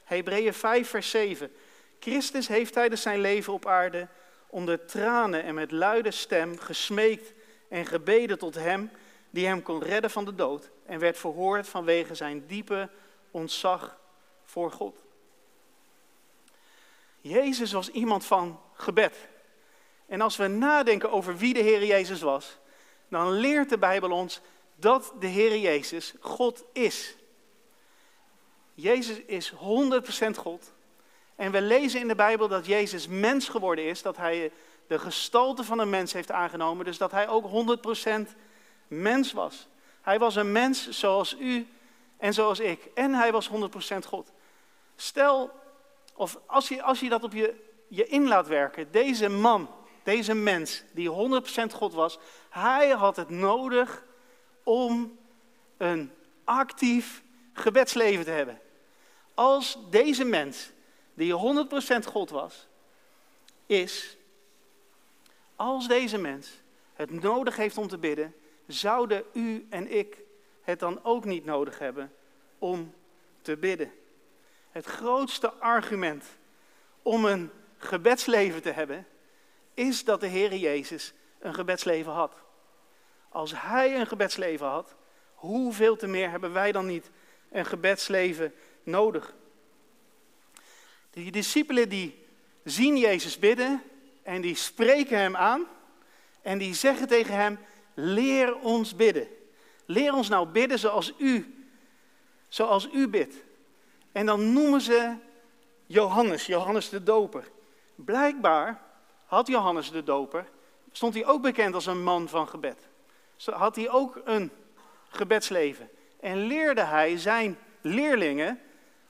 [0.04, 1.52] Hebreeën 5 vers 7.
[2.00, 4.08] Christus heeft tijdens zijn leven op aarde
[4.50, 7.34] onder tranen en met luide stem gesmeekt
[7.70, 8.92] en gebeden tot hem
[9.30, 12.90] die hem kon redden van de dood en werd verhoord vanwege zijn diepe
[13.32, 14.00] ontzag
[14.44, 15.07] voor God.
[17.22, 19.16] Jezus was iemand van gebed.
[20.06, 22.58] En als we nadenken over wie de Heer Jezus was,
[23.10, 24.42] dan leert de Bijbel ons
[24.76, 27.16] dat de Heer Jezus God is.
[28.74, 29.56] Jezus is 100%
[30.38, 30.74] God.
[31.36, 34.52] En we lezen in de Bijbel dat Jezus mens geworden is, dat hij
[34.88, 37.78] de gestalte van een mens heeft aangenomen, dus dat hij ook
[38.28, 38.36] 100%
[38.88, 39.68] mens was.
[40.02, 41.68] Hij was een mens zoals u
[42.18, 42.90] en zoals ik.
[42.94, 43.52] En hij was 100%
[44.08, 44.32] God.
[44.96, 45.52] Stel,
[46.18, 47.56] of als je, als je dat op je,
[47.88, 49.70] je in laat werken, deze man,
[50.04, 54.06] deze mens, die 100% God was, hij had het nodig
[54.64, 55.18] om
[55.78, 56.12] een
[56.44, 58.62] actief gebedsleven te hebben.
[59.34, 60.72] Als deze mens,
[61.14, 62.68] die 100% God was,
[63.66, 64.18] is,
[65.56, 66.50] als deze mens
[66.94, 68.36] het nodig heeft om te bidden,
[68.68, 70.18] zouden u en ik
[70.62, 72.14] het dan ook niet nodig hebben
[72.58, 72.94] om
[73.42, 73.92] te bidden.
[74.70, 76.26] Het grootste argument
[77.02, 79.08] om een gebedsleven te hebben,
[79.74, 82.36] is dat de Heer Jezus een gebedsleven had.
[83.30, 84.96] Als Hij een gebedsleven had,
[85.34, 87.10] hoeveel te meer hebben wij dan niet
[87.50, 88.54] een gebedsleven
[88.84, 89.36] nodig?
[91.10, 92.26] Die discipelen die
[92.64, 93.84] zien Jezus bidden
[94.24, 95.68] en die spreken Hem aan
[96.42, 97.60] en die zeggen tegen Hem,
[97.94, 99.28] leer ons bidden.
[99.86, 101.66] Leer ons nou bidden zoals U,
[102.48, 103.36] zoals U bidt.
[104.18, 105.16] En dan noemen ze
[105.86, 107.44] Johannes, Johannes de Doper.
[107.96, 108.82] Blijkbaar
[109.26, 110.50] had Johannes de Doper,
[110.92, 112.88] stond hij ook bekend als een man van gebed.
[113.46, 114.52] Had hij ook een
[115.10, 115.90] gebedsleven.
[116.20, 118.60] En leerde hij zijn leerlingen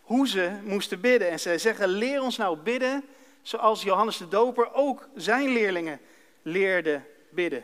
[0.01, 1.29] hoe ze moesten bidden.
[1.29, 3.03] En zij zeggen, leer ons nou bidden
[3.41, 5.99] zoals Johannes de Doper ook zijn leerlingen
[6.41, 7.63] leerde bidden.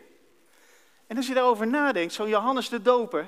[1.07, 3.27] En als je daarover nadenkt, zo Johannes de Doper,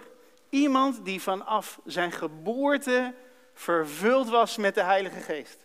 [0.49, 3.13] iemand die vanaf zijn geboorte
[3.56, 5.58] vervuld was met de Heilige Geest.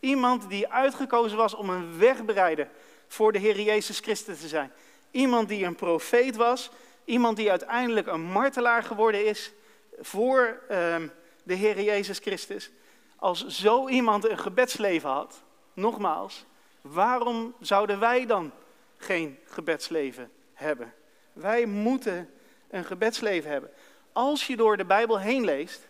[0.00, 2.68] Iemand die uitgekozen was om een wegbereider
[3.06, 4.72] voor de Heer Jezus Christus te zijn.
[5.10, 6.70] Iemand die een profeet was,
[7.04, 9.52] iemand die uiteindelijk een martelaar geworden is
[10.00, 10.96] voor uh,
[11.42, 12.70] de Heer Jezus Christus.
[13.16, 16.44] Als zo iemand een gebedsleven had, nogmaals,
[16.80, 18.52] waarom zouden wij dan
[18.96, 20.94] geen gebedsleven hebben?
[21.32, 22.30] Wij moeten
[22.68, 23.70] een gebedsleven hebben.
[24.12, 25.88] Als je door de Bijbel heen leest,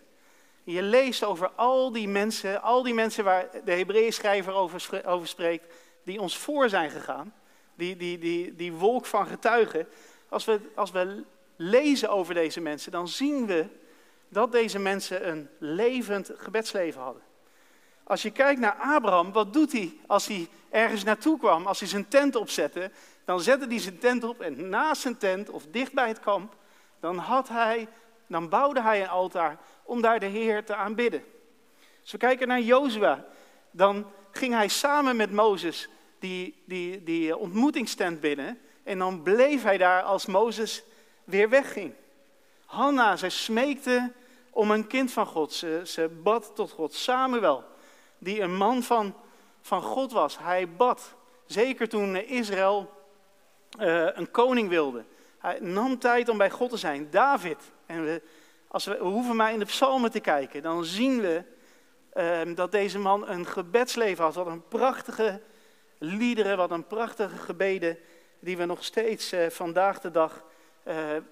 [0.65, 5.27] je leest over al die mensen, al die mensen waar de Hebreeën schrijver over, over
[5.27, 7.33] spreekt, die ons voor zijn gegaan,
[7.75, 9.87] die, die, die, die wolk van getuigen.
[10.29, 11.23] Als we, als we
[11.55, 13.65] lezen over deze mensen, dan zien we
[14.29, 17.21] dat deze mensen een levend gebedsleven hadden.
[18.03, 21.67] Als je kijkt naar Abraham, wat doet hij als hij ergens naartoe kwam?
[21.67, 22.91] Als hij zijn tent opzette,
[23.25, 26.55] dan zette hij zijn tent op en naast zijn tent of dicht bij het kamp,
[26.99, 27.87] dan, had hij,
[28.27, 31.23] dan bouwde hij een altaar om daar de Heer te aanbidden.
[32.01, 33.25] Als we kijken naar Jozua,
[33.71, 39.77] dan ging hij samen met Mozes die, die, die ontmoetingstent binnen en dan bleef hij
[39.77, 40.83] daar als Mozes
[41.23, 41.93] weer wegging.
[42.65, 44.11] Hanna, zij smeekte
[44.49, 45.53] om een kind van God.
[45.53, 46.93] Ze, ze bad tot God.
[46.93, 47.63] Samuel,
[48.17, 49.15] die een man van,
[49.61, 51.15] van God was, hij bad.
[51.45, 52.89] Zeker toen Israël
[53.79, 55.05] uh, een koning wilde.
[55.37, 57.09] Hij nam tijd om bij God te zijn.
[57.09, 57.57] David.
[57.85, 58.21] En we,
[58.75, 61.43] als we, we hoeven maar in de psalmen te kijken, dan zien we
[62.13, 64.35] uh, dat deze man een gebedsleven had.
[64.35, 65.41] Wat een prachtige
[65.97, 67.97] liederen, wat een prachtige gebeden,
[68.39, 70.43] die we nog steeds uh, vandaag de dag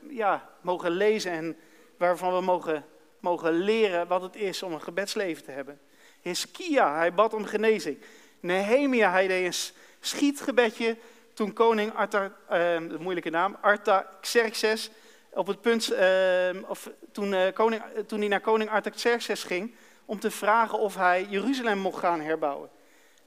[0.09, 1.57] ja, mogen lezen en
[1.97, 2.85] waarvan we mogen,
[3.19, 5.79] mogen leren wat het is om een gebedsleven te hebben.
[6.21, 7.97] Hiskia, hij bad om genezing.
[8.39, 10.97] Nehemia, hij deed een schietgebedje
[11.33, 14.91] toen koning Arta, uh, moeilijke naam, Artaxerxes,
[15.33, 19.75] op het punt, uh, of toen, uh, koning, toen hij naar koning Artaxerxes ging,
[20.05, 22.69] om te vragen of hij Jeruzalem mocht gaan herbouwen.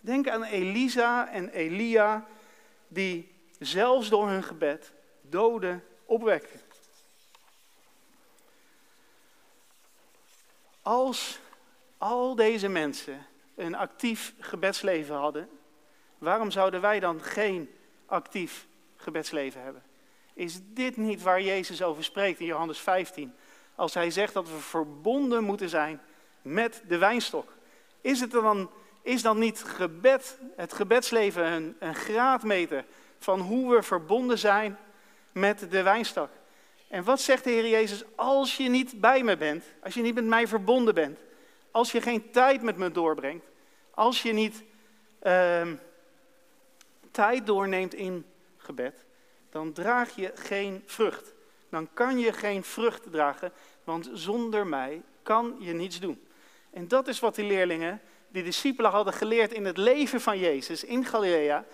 [0.00, 2.26] Denk aan Elisa en Elia,
[2.88, 6.60] die zelfs door hun gebed doden opwekken.
[10.82, 11.38] Als
[11.98, 15.48] al deze mensen een actief gebedsleven hadden,
[16.18, 17.70] waarom zouden wij dan geen
[18.06, 19.82] actief gebedsleven hebben?
[20.36, 23.34] Is dit niet waar Jezus over spreekt in Johannes 15?
[23.74, 26.00] Als hij zegt dat we verbonden moeten zijn
[26.42, 27.52] met de wijnstok.
[28.00, 28.70] Is, het dan,
[29.02, 32.84] is dan niet gebed, het gebedsleven een, graadmeter
[33.18, 34.78] van hoe we verbonden zijn
[35.32, 36.30] met de wijnstok?
[36.88, 40.14] En wat zegt de Heer Jezus als je niet bij me bent, als je niet
[40.14, 41.18] met mij verbonden bent,
[41.70, 43.46] als je geen tijd met me doorbrengt,
[43.90, 44.62] als je niet
[45.22, 45.68] uh,
[47.10, 48.24] tijd doorneemt in
[48.56, 49.05] gebed,
[49.56, 51.34] dan draag je geen vrucht.
[51.68, 53.52] Dan kan je geen vrucht dragen,
[53.84, 56.26] want zonder mij kan je niets doen.
[56.70, 60.84] En dat is wat die leerlingen, die discipelen hadden geleerd in het leven van Jezus
[60.84, 61.64] in Galilea.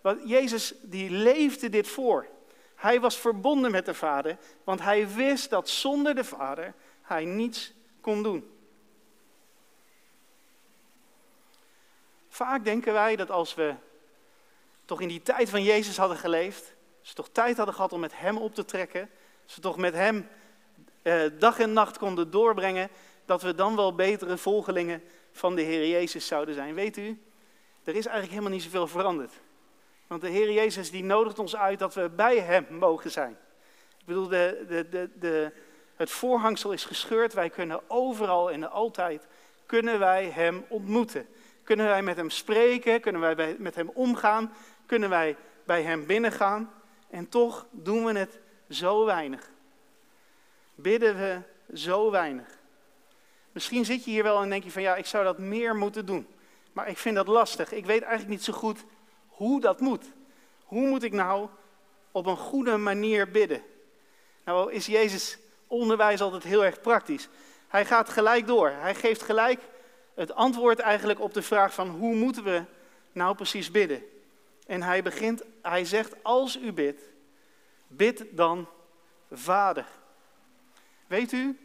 [0.00, 2.26] Want Jezus die leefde dit voor.
[2.74, 7.72] Hij was verbonden met de Vader, want hij wist dat zonder de Vader hij niets
[8.00, 8.50] kon doen.
[12.28, 13.74] Vaak denken wij dat als we
[14.84, 18.18] toch in die tijd van Jezus hadden geleefd, ze toch tijd hadden gehad om met
[18.18, 19.10] Hem op te trekken,
[19.44, 20.28] ze toch met Hem
[21.02, 22.88] eh, dag en nacht konden doorbrengen,
[23.24, 26.74] dat we dan wel betere volgelingen van de Heer Jezus zouden zijn.
[26.74, 27.22] Weet u,
[27.84, 29.32] er is eigenlijk helemaal niet zoveel veranderd.
[30.06, 33.36] Want de Heer Jezus die nodigt ons uit dat we bij Hem mogen zijn.
[33.98, 35.52] Ik bedoel, de, de, de, de,
[35.96, 37.32] het voorhangsel is gescheurd.
[37.32, 39.26] Wij kunnen overal en altijd
[39.66, 41.26] kunnen wij Hem ontmoeten.
[41.62, 43.00] Kunnen wij met Hem spreken?
[43.00, 44.52] Kunnen wij met Hem omgaan?
[44.86, 46.70] Kunnen wij bij Hem binnengaan?
[47.12, 48.38] En toch doen we het
[48.68, 49.50] zo weinig.
[50.74, 51.40] Bidden we
[51.76, 52.58] zo weinig.
[53.52, 56.06] Misschien zit je hier wel en denk je van ja, ik zou dat meer moeten
[56.06, 56.26] doen.
[56.72, 57.72] Maar ik vind dat lastig.
[57.72, 58.84] Ik weet eigenlijk niet zo goed
[59.26, 60.04] hoe dat moet.
[60.64, 61.48] Hoe moet ik nou
[62.12, 63.62] op een goede manier bidden?
[64.44, 67.28] Nou is Jezus onderwijs altijd heel erg praktisch.
[67.68, 68.70] Hij gaat gelijk door.
[68.70, 69.60] Hij geeft gelijk
[70.14, 72.62] het antwoord eigenlijk op de vraag van hoe moeten we
[73.12, 74.02] nou precies bidden.
[74.72, 77.02] En hij begint, hij zegt als u bidt,
[77.86, 78.68] bid dan
[79.30, 79.86] Vader.
[81.06, 81.58] Weet u,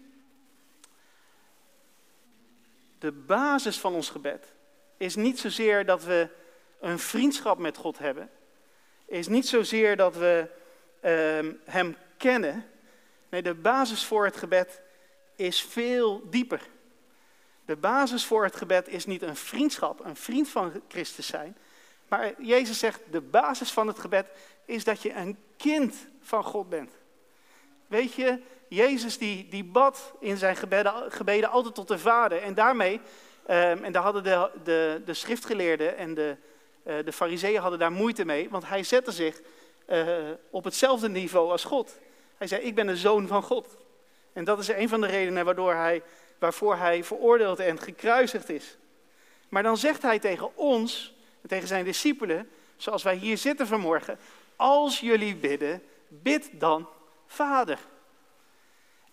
[2.99, 4.53] de basis van ons gebed
[4.97, 6.29] is niet zozeer dat we
[6.79, 8.29] een vriendschap met God hebben,
[9.05, 10.49] is niet zozeer dat we
[11.03, 12.65] uh, Hem kennen.
[13.29, 14.81] Nee, de basis voor het gebed
[15.35, 16.61] is veel dieper.
[17.65, 21.57] De basis voor het gebed is niet een vriendschap, een vriend van Christus zijn.
[22.07, 24.25] Maar Jezus zegt, de basis van het gebed
[24.65, 26.91] is dat je een kind van God bent.
[27.87, 32.41] Weet je, Jezus die, die bad in zijn gebeden, gebeden altijd tot de Vader.
[32.41, 36.35] En daarmee, um, en daar hadden de, de, de schriftgeleerden en de,
[36.83, 38.49] uh, de fariseeën hadden daar moeite mee.
[38.49, 39.41] Want hij zette zich
[39.89, 40.07] uh,
[40.49, 41.97] op hetzelfde niveau als God.
[42.37, 43.77] Hij zei, ik ben de zoon van God.
[44.33, 46.03] En dat is een van de redenen waardoor hij
[46.39, 48.77] waarvoor hij veroordeeld en gekruisigd is.
[49.49, 51.13] Maar dan zegt hij tegen ons,
[51.47, 54.19] tegen zijn discipelen, zoals wij hier zitten vanmorgen,
[54.55, 56.87] als jullie bidden, bid dan
[57.27, 57.79] Vader.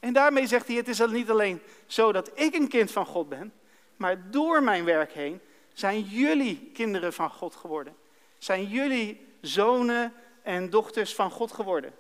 [0.01, 3.29] En daarmee zegt hij, het is niet alleen zo dat ik een kind van God
[3.29, 3.53] ben,
[3.97, 5.41] maar door mijn werk heen
[5.73, 7.97] zijn jullie kinderen van God geworden.
[8.39, 10.13] Zijn jullie zonen
[10.43, 11.95] en dochters van God geworden.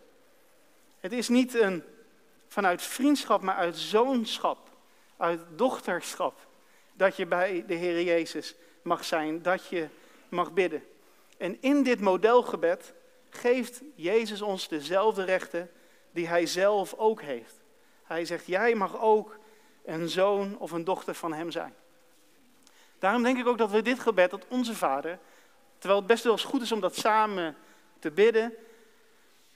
[1.00, 1.84] Het is niet een
[2.48, 4.64] vanuit vriendschap, maar uit zoonschap
[5.16, 6.46] uit dochterschap.
[6.92, 9.88] dat je bij de Heer Jezus mag zijn, dat je
[10.34, 10.84] mag bidden.
[11.36, 12.94] En in dit modelgebed
[13.30, 15.70] geeft Jezus ons dezelfde rechten
[16.10, 17.62] die Hij zelf ook heeft.
[18.02, 19.38] Hij zegt, jij mag ook
[19.84, 21.74] een zoon of een dochter van Hem zijn.
[22.98, 25.18] Daarom denk ik ook dat we dit gebed, dat onze Vader,
[25.78, 27.56] terwijl het best wel eens goed is om dat samen
[27.98, 28.54] te bidden,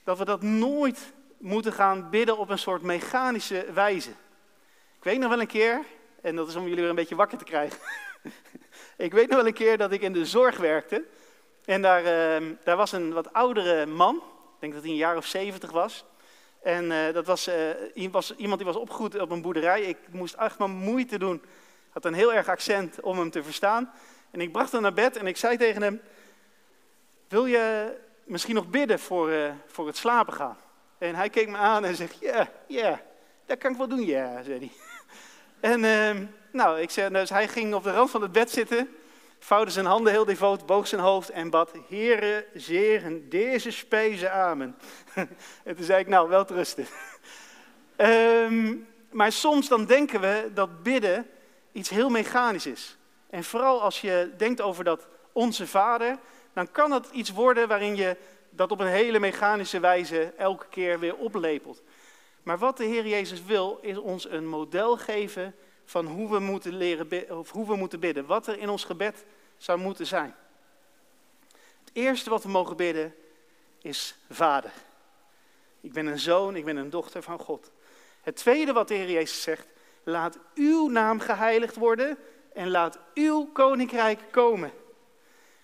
[0.03, 4.09] dat we dat nooit moeten gaan bidden op een soort mechanische wijze.
[4.97, 5.85] Ik weet nog wel een keer,
[6.21, 7.79] en dat is om jullie weer een beetje wakker te krijgen.
[8.99, 11.05] Ik weet nog wel een keer dat ik in de zorg werkte.
[11.65, 12.01] En daar,
[12.41, 15.71] uh, daar was een wat oudere man, ik denk dat hij een jaar of zeventig
[15.71, 16.05] was.
[16.61, 17.47] En uh, dat was,
[17.95, 19.81] uh, was, iemand die was opgegroeid op een boerderij.
[19.81, 21.41] Ik moest echt maar moeite doen.
[21.89, 23.91] Had een heel erg accent om hem te verstaan.
[24.31, 26.01] En ik bracht hem naar bed en ik zei tegen hem:
[27.27, 30.57] Wil je misschien nog bidden voor, uh, voor het slapen gaan?
[30.97, 33.01] En hij keek me aan en zegt: Ja, ja,
[33.45, 34.88] dat kan ik wel doen, ja, zei hij.
[35.59, 38.89] En ehm, nou, ik zei, dus hij ging op de rand van het bed zitten,
[39.39, 44.75] vouwde zijn handen heel devoot, boog zijn hoofd en bad, Heere, zegen deze spijze, amen.
[45.63, 46.85] en toen zei ik, nou, wel te rusten.
[47.97, 51.29] um, maar soms dan denken we dat bidden
[51.71, 52.97] iets heel mechanisch is.
[53.29, 56.17] En vooral als je denkt over dat onze vader,
[56.53, 58.17] dan kan het iets worden waarin je
[58.49, 61.81] dat op een hele mechanische wijze elke keer weer oplepelt.
[62.43, 65.55] Maar wat de Heer Jezus wil, is ons een model geven
[65.85, 68.25] van hoe we moeten leren of hoe we moeten bidden.
[68.25, 69.25] Wat er in ons gebed
[69.57, 70.35] zou moeten zijn.
[71.79, 73.15] Het eerste wat we mogen bidden
[73.81, 74.71] is Vader.
[75.81, 77.71] Ik ben een zoon, ik ben een dochter van God.
[78.21, 79.67] Het tweede wat de Heer Jezus zegt,
[80.03, 82.17] laat uw naam geheiligd worden
[82.53, 84.71] en laat uw koninkrijk komen.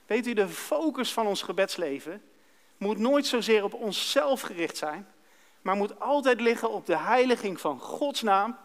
[0.06, 2.24] Weet u, de focus van ons gebedsleven
[2.78, 5.08] moet nooit zozeer op onszelf gericht zijn,
[5.66, 8.58] maar moet altijd liggen op de heiliging van Gods naam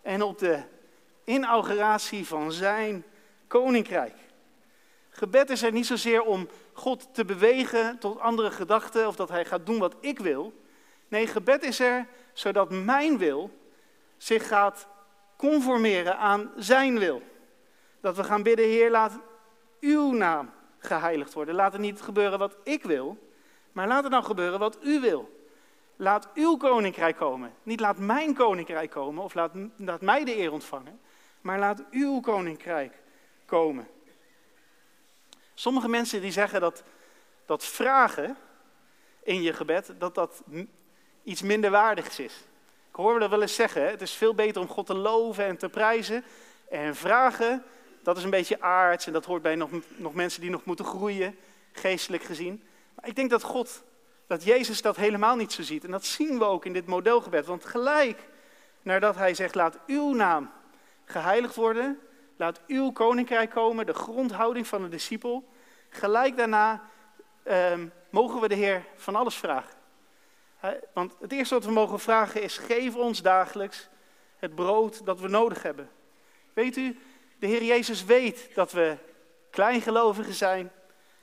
[0.00, 0.62] en op de
[1.24, 3.04] inauguratie van zijn
[3.46, 4.14] koninkrijk.
[5.10, 9.44] Gebed is er niet zozeer om God te bewegen tot andere gedachten of dat hij
[9.44, 10.52] gaat doen wat ik wil.
[11.08, 13.50] Nee, gebed is er zodat mijn wil
[14.16, 14.86] zich gaat
[15.36, 17.22] conformeren aan zijn wil.
[18.00, 19.18] Dat we gaan bidden, Heer, laat
[19.80, 21.54] uw naam geheiligd worden.
[21.54, 23.28] Laat het niet gebeuren wat ik wil,
[23.72, 25.40] maar laat het nou gebeuren wat u wil.
[25.96, 27.54] Laat uw koninkrijk komen.
[27.62, 31.00] Niet laat mijn koninkrijk komen of laat, laat mij de eer ontvangen,
[31.40, 32.94] maar laat uw koninkrijk
[33.44, 33.88] komen.
[35.54, 36.82] Sommige mensen die zeggen dat,
[37.46, 38.36] dat vragen
[39.22, 40.42] in je gebed, dat dat
[41.22, 42.44] iets minder waardigs is.
[42.88, 45.56] Ik hoor dat wel eens zeggen, het is veel beter om God te loven en
[45.56, 46.24] te prijzen.
[46.68, 47.64] En vragen,
[48.02, 50.84] dat is een beetje aards en dat hoort bij nog, nog mensen die nog moeten
[50.84, 51.36] groeien,
[51.72, 52.62] geestelijk gezien.
[52.94, 53.82] Maar ik denk dat God,
[54.32, 55.84] dat Jezus dat helemaal niet zo ziet.
[55.84, 57.46] En dat zien we ook in dit modelgebed.
[57.46, 58.28] Want gelijk
[58.82, 60.50] nadat hij zegt, laat uw naam
[61.04, 62.00] geheiligd worden,
[62.36, 65.48] laat uw koninkrijk komen, de grondhouding van de discipel.
[65.88, 66.82] Gelijk daarna
[67.48, 69.74] um, mogen we de Heer van alles vragen.
[70.94, 73.88] Want het eerste wat we mogen vragen is, geef ons dagelijks
[74.36, 75.90] het brood dat we nodig hebben.
[76.52, 76.98] Weet u,
[77.38, 78.96] de Heer Jezus weet dat we
[79.50, 80.72] kleingelovigen zijn.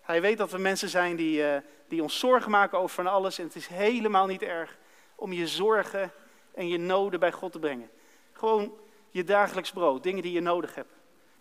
[0.01, 1.57] Hij weet dat we mensen zijn die, uh,
[1.89, 3.37] die ons zorgen maken over van alles.
[3.39, 4.77] En het is helemaal niet erg
[5.15, 6.11] om je zorgen
[6.53, 7.89] en je noden bij God te brengen.
[8.31, 8.73] Gewoon
[9.09, 10.93] je dagelijks brood, dingen die je nodig hebt.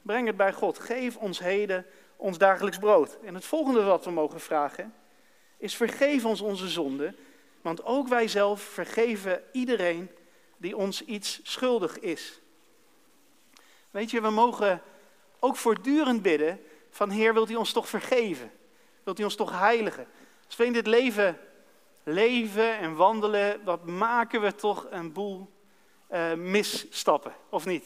[0.02, 0.78] Breng het bij God.
[0.78, 3.18] Geef ons heden ons dagelijks brood.
[3.24, 4.94] En het volgende wat we mogen vragen
[5.56, 7.16] is vergeef ons onze zonden,
[7.60, 10.10] want ook wij zelf vergeven iedereen
[10.56, 12.40] die ons iets schuldig is.
[13.90, 14.82] Weet je, we mogen
[15.38, 16.60] ook voortdurend bidden
[16.90, 18.50] van Heer, wilt u ons toch vergeven?
[19.02, 20.06] Wilt u ons toch heiligen?
[20.48, 21.38] Als we dit leven
[22.08, 25.50] leven en wandelen, wat maken we toch een boel
[26.10, 27.84] uh, misstappen, of niet?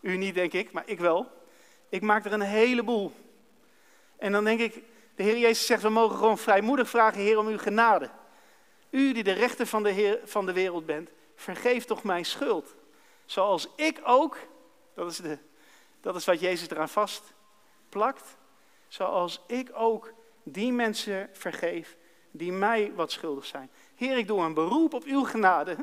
[0.00, 1.30] U niet, denk ik, maar ik wel.
[1.88, 3.12] Ik maak er een heleboel.
[4.16, 4.74] En dan denk ik,
[5.14, 8.10] de Heer Jezus zegt, we mogen gewoon vrijmoedig vragen, Heer, om uw genade.
[8.90, 12.74] U die de rechter van de, Heer, van de wereld bent, vergeef toch mijn schuld.
[13.24, 14.38] Zoals ik ook,
[14.94, 15.38] dat is, de,
[16.00, 17.34] dat is wat Jezus eraan vast
[17.88, 18.36] plakt,
[18.88, 20.12] zoals ik ook
[20.44, 21.96] die mensen vergeef
[22.30, 23.70] die mij wat schuldig zijn.
[23.94, 25.76] Heer, ik doe een beroep op uw genade.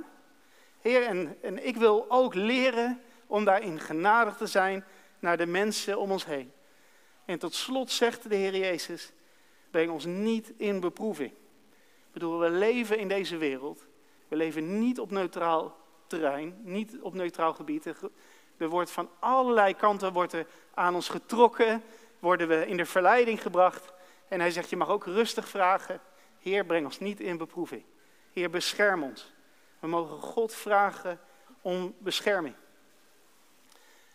[0.81, 4.85] Heer, en, en ik wil ook leren om daarin genadig te zijn
[5.19, 6.51] naar de mensen om ons heen.
[7.25, 9.11] En tot slot zegt de Heer Jezus,
[9.69, 11.31] breng ons niet in beproeving.
[12.11, 13.85] Bedoel, we leven in deze wereld.
[14.27, 15.77] We leven niet op neutraal
[16.07, 17.85] terrein, niet op neutraal gebied.
[18.57, 21.83] Er wordt van allerlei kanten wordt er aan ons getrokken,
[22.19, 23.93] worden we in de verleiding gebracht.
[24.31, 26.01] En hij zegt, je mag ook rustig vragen,
[26.39, 27.83] Heer, breng ons niet in beproeving.
[28.33, 29.33] Heer, bescherm ons.
[29.79, 31.19] We mogen God vragen
[31.61, 32.55] om bescherming.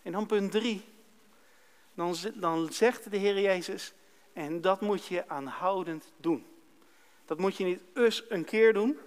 [0.03, 0.85] En dan punt drie.
[1.95, 3.95] dan, dan zegt de Heer Jezus,
[4.33, 6.47] en dat moet je aanhoudend doen.
[7.25, 8.99] Dat moet je niet eens een keer doen,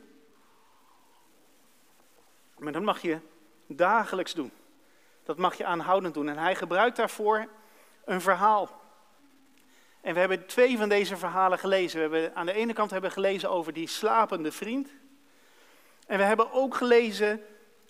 [2.57, 3.19] maar dat mag je
[3.65, 4.51] dagelijks doen.
[5.23, 6.29] Dat mag je aanhoudend doen.
[6.29, 7.47] En hij gebruikt daarvoor
[8.05, 8.78] een verhaal.
[10.09, 11.95] En we hebben twee van deze verhalen gelezen.
[11.95, 14.89] We hebben aan de ene kant hebben gelezen over die slapende vriend.
[16.07, 17.41] En we hebben ook gelezen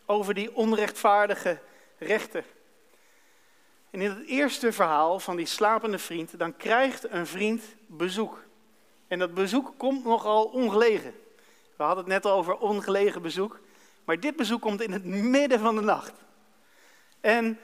[0.05, 1.59] over die onrechtvaardige
[1.97, 2.43] rechter.
[3.89, 8.43] En in het eerste verhaal van die slapende vriend, dan krijgt een vriend bezoek.
[9.07, 11.13] En dat bezoek komt nogal ongelegen.
[11.75, 13.59] We hadden het net over ongelegen bezoek.
[14.05, 16.13] Maar dit bezoek komt in het midden van de nacht.
[17.21, 17.59] En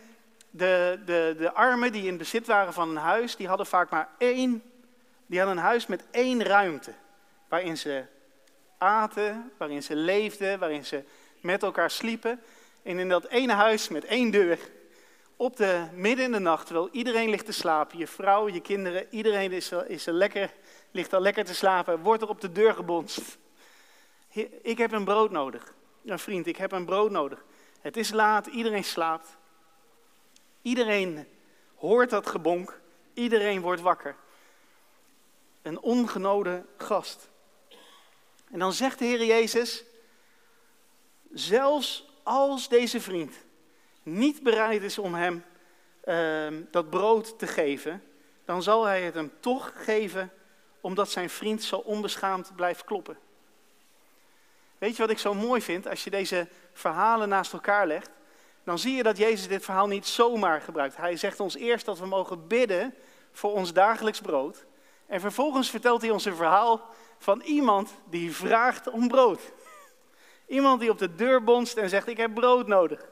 [0.58, 4.10] de, de, de armen die in bezit waren van een huis, die hadden vaak maar
[4.18, 4.64] één,
[5.26, 6.94] die hadden een huis met één ruimte.
[7.48, 8.04] Waarin ze
[8.78, 11.04] aten, waarin ze leefden, waarin ze
[11.42, 12.42] met elkaar sliepen.
[12.84, 14.60] En in dat ene huis met één deur,
[15.36, 19.08] op de midden in de nacht, terwijl iedereen ligt te slapen, je vrouw, je kinderen,
[19.10, 20.52] iedereen is, is er lekker,
[20.92, 23.38] ligt al lekker te slapen, wordt er op de deur gebonst.
[24.62, 25.74] Ik heb een brood nodig.
[26.06, 27.46] Een vriend, ik heb een brood nodig.
[27.82, 29.38] Het is laat, iedereen slaapt.
[30.66, 31.28] Iedereen
[31.76, 32.80] hoort dat gebonk,
[33.14, 34.16] iedereen wordt wakker.
[35.62, 37.30] Een ongenode gast.
[38.52, 39.84] En dan zegt de Heer Jezus,
[41.34, 43.36] zelfs als deze vriend
[44.04, 45.44] niet bereid is om hem
[46.06, 48.04] uh, dat brood te geven,
[48.46, 50.32] dan zal hij het hem toch geven,
[50.82, 53.18] omdat zijn vriend zo onbeschaamd blijft kloppen.
[54.78, 55.88] Weet je wat ik zo mooi vind?
[55.88, 58.10] Als je deze verhalen naast elkaar legt,
[58.66, 60.98] dan zie je dat Jezus dit verhaal niet zomaar gebruikt.
[60.98, 62.94] Hij zegt ons eerst dat we mogen bidden
[63.32, 64.66] voor ons dagelijks brood.
[65.08, 66.82] En vervolgens vertelt hij ons een verhaal
[67.18, 69.42] van iemand die vraagt om brood.
[70.48, 73.10] Iemand die op de deur bonst en zegt: Ik heb brood nodig.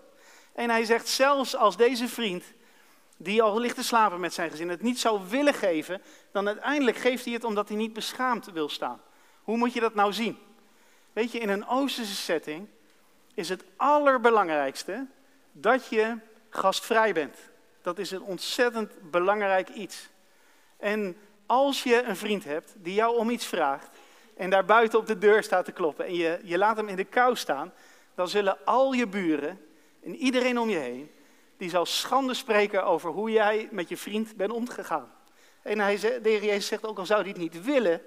[0.53, 2.43] En hij zegt: Zelfs als deze vriend,
[3.17, 6.01] die al ligt te slapen met zijn gezin, het niet zou willen geven,
[6.31, 9.01] dan uiteindelijk geeft hij het omdat hij niet beschaamd wil staan.
[9.43, 10.37] Hoe moet je dat nou zien?
[11.13, 12.67] Weet je, in een Oosterse setting
[13.33, 15.07] is het allerbelangrijkste
[15.53, 16.17] dat je
[16.49, 17.37] gastvrij bent.
[17.81, 20.09] Dat is een ontzettend belangrijk iets.
[20.77, 23.89] En als je een vriend hebt die jou om iets vraagt
[24.37, 26.95] en daar buiten op de deur staat te kloppen en je, je laat hem in
[26.95, 27.73] de kou staan,
[28.15, 29.65] dan zullen al je buren
[30.03, 31.11] en iedereen om je heen,
[31.57, 35.11] die zal schande spreken over hoe jij met je vriend bent omgegaan.
[35.61, 38.01] En hij, de heer Jezus zegt ook al zou hij het niet willen,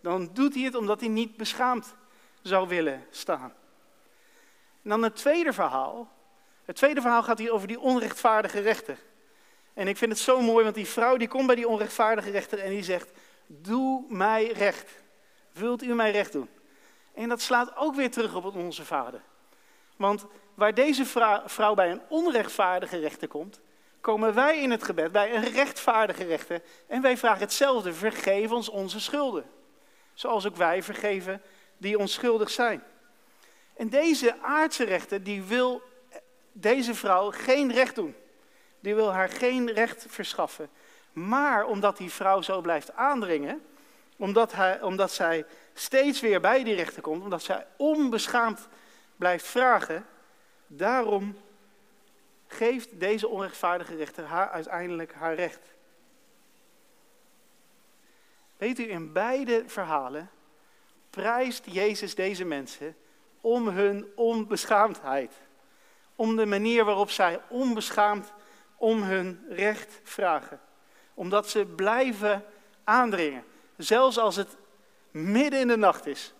[0.00, 1.94] dan doet hij het omdat hij niet beschaamd
[2.42, 3.54] zou willen staan.
[4.82, 6.20] En dan het tweede verhaal.
[6.72, 8.98] Het tweede verhaal gaat hier over die onrechtvaardige rechter.
[9.74, 12.58] En ik vind het zo mooi, want die vrouw die komt bij die onrechtvaardige rechter
[12.58, 13.10] en die zegt,
[13.46, 14.90] doe mij recht.
[15.52, 16.48] Wilt u mij recht doen?
[17.14, 19.20] En dat slaat ook weer terug op onze vader.
[19.96, 21.04] Want waar deze
[21.46, 23.60] vrouw bij een onrechtvaardige rechter komt,
[24.00, 28.68] komen wij in het gebed bij een rechtvaardige rechter en wij vragen hetzelfde, vergeef ons
[28.68, 29.44] onze schulden.
[30.14, 31.42] Zoals ook wij vergeven
[31.76, 32.82] die onschuldig zijn.
[33.76, 35.90] En deze aardse rechter, die wil
[36.52, 38.14] deze vrouw geen recht doen.
[38.80, 40.68] Die wil haar geen recht verschaffen.
[41.12, 43.62] Maar omdat die vrouw zo blijft aandringen,
[44.16, 48.68] omdat, omdat zij steeds weer bij die rechter komt, omdat zij onbeschaamd
[49.16, 50.06] blijft vragen,
[50.66, 51.36] daarom
[52.46, 55.60] geeft deze onrechtvaardige rechter haar uiteindelijk haar recht.
[58.56, 60.30] Weet u, in beide verhalen
[61.10, 62.96] prijst Jezus deze mensen
[63.40, 65.32] om hun onbeschaamdheid.
[66.16, 68.32] Om de manier waarop zij onbeschaamd
[68.76, 70.60] om hun recht vragen.
[71.14, 72.44] Omdat ze blijven
[72.84, 73.44] aandringen.
[73.76, 74.56] Zelfs als het
[75.10, 76.32] midden in de nacht is.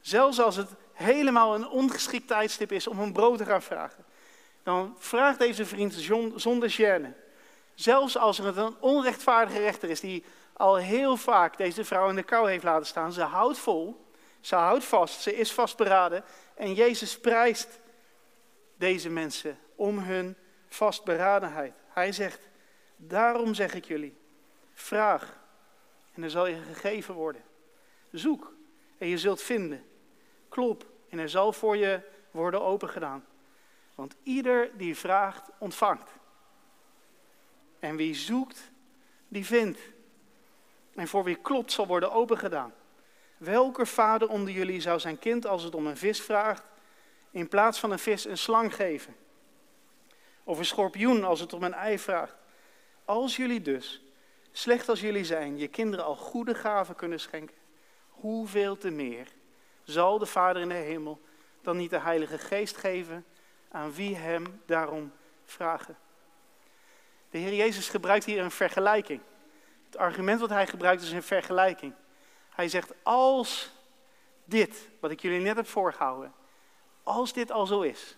[0.00, 4.04] Zelfs als het helemaal een ongeschikt tijdstip is om een brood te gaan vragen.
[4.62, 5.94] Dan vraagt deze vriend
[6.34, 7.22] zonder gêne.
[7.74, 12.22] Zelfs als er een onrechtvaardige rechter is die al heel vaak deze vrouw in de
[12.22, 13.12] kou heeft laten staan.
[13.12, 14.04] Ze houdt vol.
[14.40, 16.24] Ze houdt vast, ze is vastberaden
[16.54, 17.78] en Jezus prijst
[18.76, 20.36] deze mensen om hun
[20.66, 21.74] vastberadenheid.
[21.88, 22.48] Hij zegt,
[22.96, 24.16] daarom zeg ik jullie,
[24.72, 25.42] vraag
[26.12, 27.42] en er zal je gegeven worden.
[28.10, 28.54] Zoek
[28.98, 29.84] en je zult vinden.
[30.48, 33.24] Klop en er zal voor je worden opengedaan.
[33.94, 36.10] Want ieder die vraagt, ontvangt.
[37.78, 38.70] En wie zoekt,
[39.28, 39.78] die vindt.
[40.94, 42.74] En voor wie klopt, zal worden opengedaan.
[43.36, 46.62] Welke vader onder jullie zou zijn kind, als het om een vis vraagt,
[47.34, 49.16] in plaats van een vis een slang geven?
[50.44, 52.36] Of een schorpioen als het om een ei vraagt?
[53.04, 54.02] Als jullie dus,
[54.52, 57.56] slecht als jullie zijn, je kinderen al goede gaven kunnen schenken,
[58.08, 59.26] hoeveel te meer
[59.84, 61.20] zal de Vader in de hemel
[61.62, 63.24] dan niet de Heilige Geest geven
[63.68, 65.12] aan wie hem daarom
[65.44, 65.96] vragen?
[67.30, 69.20] De Heer Jezus gebruikt hier een vergelijking.
[69.84, 71.94] Het argument wat hij gebruikt is een vergelijking.
[72.50, 73.70] Hij zegt, als
[74.44, 76.32] dit, wat ik jullie net heb voorgehouden,
[77.04, 78.16] als dit al zo is,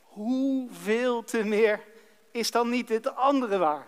[0.00, 1.84] hoeveel te meer
[2.30, 3.86] is dan niet het andere waar?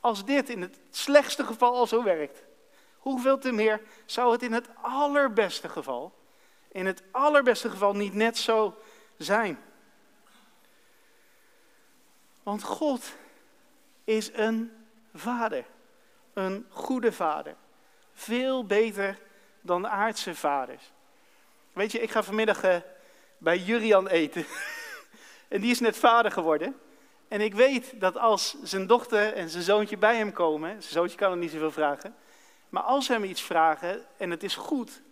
[0.00, 2.42] Als dit in het slechtste geval al zo werkt,
[2.98, 6.14] hoeveel te meer zou het in het allerbeste geval,
[6.68, 8.76] in het allerbeste geval niet net zo
[9.16, 9.58] zijn?
[12.42, 13.12] Want God
[14.04, 15.64] is een vader,
[16.32, 17.56] een goede vader.
[18.12, 19.18] Veel beter
[19.60, 20.92] dan aardse vaders.
[21.72, 22.76] Weet je, ik ga vanmiddag uh,
[23.44, 24.46] bij Jurian eten.
[25.48, 26.76] en die is net vader geworden.
[27.28, 31.16] En ik weet dat als zijn dochter en zijn zoontje bij hem komen, zijn zoontje
[31.16, 32.14] kan hem niet zoveel vragen,
[32.68, 35.02] maar als ze hem iets vragen en het is goed,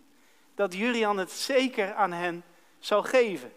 [0.55, 2.43] dat Jurian het zeker aan hen
[2.79, 3.51] zou geven.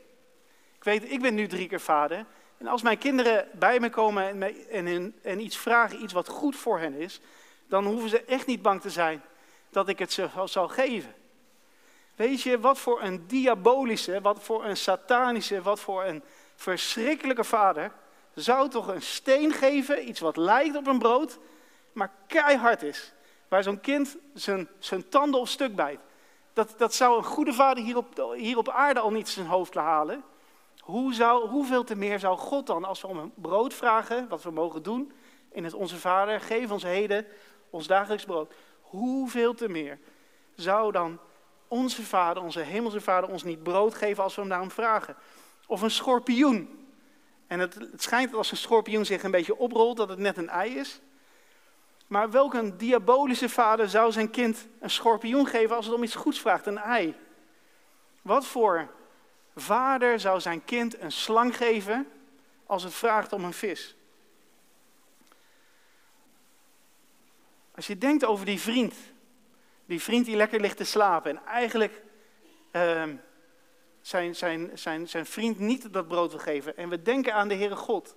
[0.77, 2.24] Ik weet, ik ben nu drie keer vader.
[2.59, 6.57] En als mijn kinderen bij me komen en, en, en iets vragen, iets wat goed
[6.57, 7.20] voor hen is,
[7.69, 9.23] dan hoeven ze echt niet bang te zijn
[9.70, 11.15] dat ik het ze zal geven.
[12.16, 16.22] Weet je, wat voor een diabolische, wat voor een satanische, wat voor een
[16.55, 17.93] verschrikkelijke vader
[18.34, 21.38] zou toch een steen geven, iets wat lijkt op een brood,
[21.93, 23.12] maar keihard is.
[23.48, 26.01] Waar zo'n kind zijn, zijn tanden op stuk bijt.
[26.52, 29.74] Dat, dat zou een goede vader hier op, hier op aarde al niet zijn hoofd
[29.74, 30.24] halen.
[30.78, 34.43] Hoe zou, hoeveel te meer zou God dan, als we om een brood vragen, wat
[34.43, 35.12] we mogen doen,
[35.51, 37.26] in het Onze Vader, geef ons heden
[37.70, 38.55] ons dagelijks brood.
[38.80, 39.98] Hoeveel te meer
[40.55, 41.18] zou dan
[41.68, 45.16] onze Vader, onze Hemelse Vader, ons niet brood geven als we hem daarom vragen?
[45.66, 46.88] Of een schorpioen.
[47.47, 50.36] En het, het schijnt dat als een schorpioen zich een beetje oprolt, dat het net
[50.36, 51.01] een ei is.
[52.06, 56.40] Maar welke diabolische vader zou zijn kind een schorpioen geven als het om iets goeds
[56.40, 57.14] vraagt, een ei?
[58.22, 58.88] Wat voor
[59.56, 62.09] vader zou zijn kind een slang geven
[62.66, 63.97] als het vraagt om een vis?
[67.74, 68.94] Als je denkt over die vriend,
[69.87, 72.03] die vriend die lekker ligt te slapen en eigenlijk
[72.73, 73.05] uh,
[74.01, 76.77] zijn, zijn, zijn, zijn vriend niet dat brood wil geven.
[76.77, 78.17] En we denken aan de Heere God.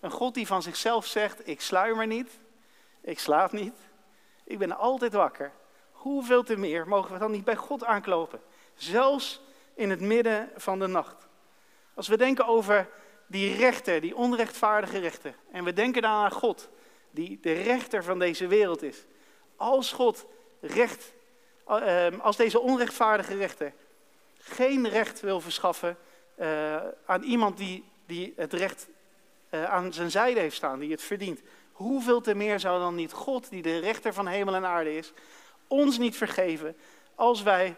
[0.00, 2.30] Een God die van zichzelf zegt, ik sluimer niet,
[3.00, 3.74] ik slaap niet,
[4.44, 5.52] ik ben altijd wakker.
[5.90, 8.40] Hoeveel te meer mogen we dan niet bij God aanklopen?
[8.74, 9.40] Zelfs
[9.74, 11.28] in het midden van de nacht.
[11.94, 12.88] Als we denken over
[13.26, 16.68] die rechter, die onrechtvaardige rechter, en we denken dan aan God,
[17.10, 19.04] die de rechter van deze wereld is.
[19.56, 20.26] Als God
[20.60, 21.12] recht,
[21.66, 23.72] ehm, als deze onrechtvaardige rechter
[24.40, 25.96] geen recht wil verschaffen
[26.38, 26.76] uh,
[27.06, 28.88] aan iemand die, die het recht
[29.50, 31.40] uh, aan zijn zijde heeft staan, die het verdient.
[31.72, 35.12] Hoeveel te meer zou dan niet God, die de rechter van hemel en aarde is,
[35.66, 36.76] ons niet vergeven
[37.14, 37.76] als wij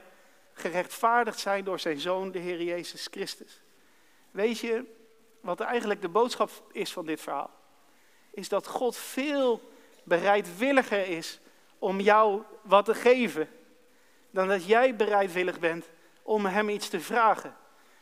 [0.52, 3.60] gerechtvaardigd zijn door zijn zoon, de Heer Jezus Christus.
[4.30, 4.84] Weet je
[5.40, 7.50] wat eigenlijk de boodschap is van dit verhaal?
[8.30, 9.72] Is dat God veel
[10.04, 11.40] bereidwilliger is
[11.82, 13.48] om jou wat te geven,
[14.30, 15.90] dan dat jij bereidwillig bent
[16.22, 17.54] om hem iets te vragen.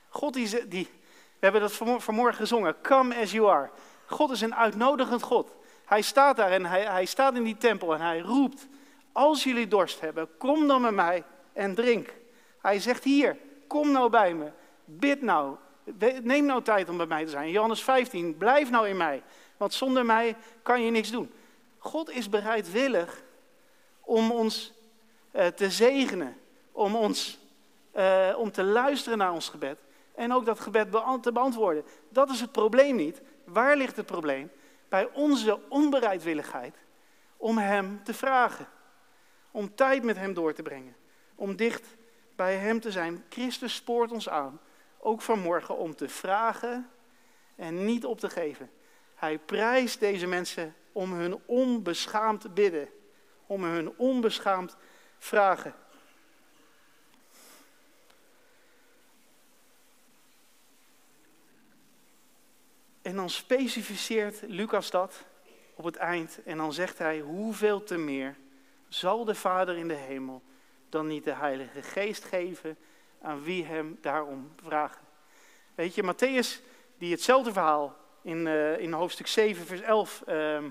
[0.08, 0.88] God die, die
[1.38, 3.70] we hebben dat vanmorgen gezongen, come as you are.
[4.06, 5.54] God is een uitnodigend God.
[5.84, 8.66] Hij staat daar en hij, hij staat in die tempel en hij roept,
[9.12, 12.14] als jullie dorst hebben, kom dan met mij en drink.
[12.58, 13.36] Hij zegt hier,
[13.66, 14.50] kom nou bij me,
[14.84, 15.56] bid nou,
[16.22, 17.50] neem nou tijd om bij mij te zijn.
[17.50, 19.22] Johannes 15, blijf nou in mij,
[19.56, 21.32] want zonder mij kan je niks doen.
[21.78, 23.22] God is bereidwillig
[24.10, 24.72] om ons
[25.32, 26.36] uh, te zegenen,
[26.72, 27.38] om ons
[27.96, 29.78] uh, om te luisteren naar ons gebed
[30.14, 30.92] en ook dat gebed
[31.22, 31.84] te beantwoorden.
[32.08, 33.22] Dat is het probleem niet.
[33.44, 34.50] Waar ligt het probleem?
[34.88, 36.76] Bij onze onbereidwilligheid
[37.36, 38.66] om Hem te vragen.
[39.50, 40.96] Om tijd met Hem door te brengen.
[41.34, 41.96] Om dicht
[42.36, 43.24] bij Hem te zijn.
[43.28, 44.60] Christus spoort ons aan,
[44.98, 46.90] ook vanmorgen, om te vragen
[47.56, 48.70] en niet op te geven.
[49.14, 52.88] Hij prijst deze mensen om hun onbeschaamd bidden.
[53.50, 54.76] Om hun onbeschaamd
[55.18, 55.74] vragen.
[63.02, 65.24] En dan specificeert Lucas dat
[65.74, 68.36] op het eind en dan zegt hij, hoeveel te meer
[68.88, 70.42] zal de Vader in de hemel
[70.88, 72.76] dan niet de Heilige Geest geven
[73.22, 75.02] aan wie hem daarom vragen.
[75.74, 76.62] Weet je, Matthäus,
[76.98, 80.64] die hetzelfde verhaal in, uh, in hoofdstuk 7, vers 11, uh,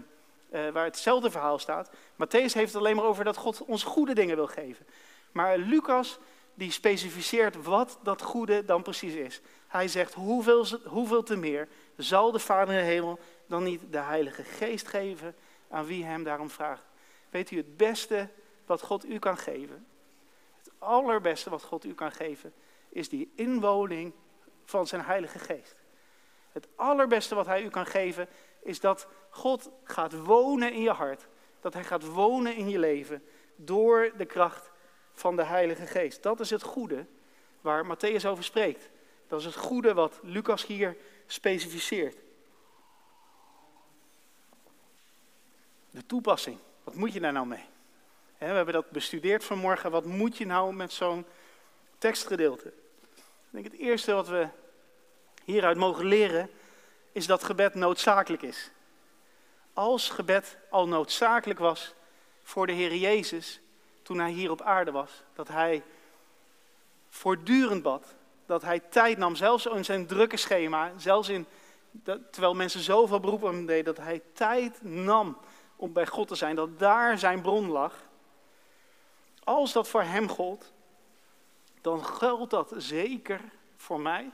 [0.51, 1.89] uh, waar hetzelfde verhaal staat.
[2.13, 4.85] Matthäus heeft het alleen maar over dat God ons goede dingen wil geven.
[5.31, 6.19] Maar Lucas,
[6.53, 9.41] die specificeert wat dat goede dan precies is.
[9.67, 11.67] Hij zegt, hoeveel, hoeveel te meer
[11.97, 15.35] zal de Vader in de hemel dan niet de Heilige Geest geven
[15.69, 16.83] aan wie hem daarom vraagt?
[17.29, 18.29] Weet u het beste
[18.65, 19.87] wat God u kan geven?
[20.57, 22.53] Het allerbeste wat God u kan geven
[22.89, 24.13] is die inwoning
[24.65, 25.75] van zijn Heilige Geest.
[26.51, 28.27] Het allerbeste wat hij u kan geven
[28.61, 31.27] is dat God gaat wonen in je hart.
[31.61, 33.23] Dat Hij gaat wonen in je leven
[33.55, 34.71] door de kracht
[35.13, 36.23] van de Heilige Geest.
[36.23, 37.05] Dat is het goede
[37.61, 38.89] waar Matthäus over spreekt.
[39.27, 42.17] Dat is het goede wat Lucas hier specificeert.
[45.91, 46.57] De toepassing.
[46.83, 47.63] Wat moet je daar nou mee?
[48.37, 49.91] we hebben dat bestudeerd vanmorgen.
[49.91, 51.25] Wat moet je nou met zo'n
[51.97, 52.67] tekstgedeelte?
[52.67, 54.47] Ik denk het eerste wat we
[55.43, 56.49] hieruit mogen leren
[57.11, 58.71] is dat gebed noodzakelijk is.
[59.79, 61.93] Als gebed al noodzakelijk was
[62.43, 63.61] voor de Heer Jezus
[64.01, 65.83] toen hij hier op aarde was, dat hij
[67.09, 68.15] voortdurend bad,
[68.45, 71.45] dat hij tijd nam, zelfs in zijn drukke schema, zelfs in,
[72.03, 75.37] terwijl mensen zoveel beroep op hem deden, dat hij tijd nam
[75.75, 77.95] om bij God te zijn, dat daar zijn bron lag.
[79.43, 80.71] Als dat voor hem gold,
[81.81, 83.41] dan geldt dat zeker
[83.75, 84.31] voor mij.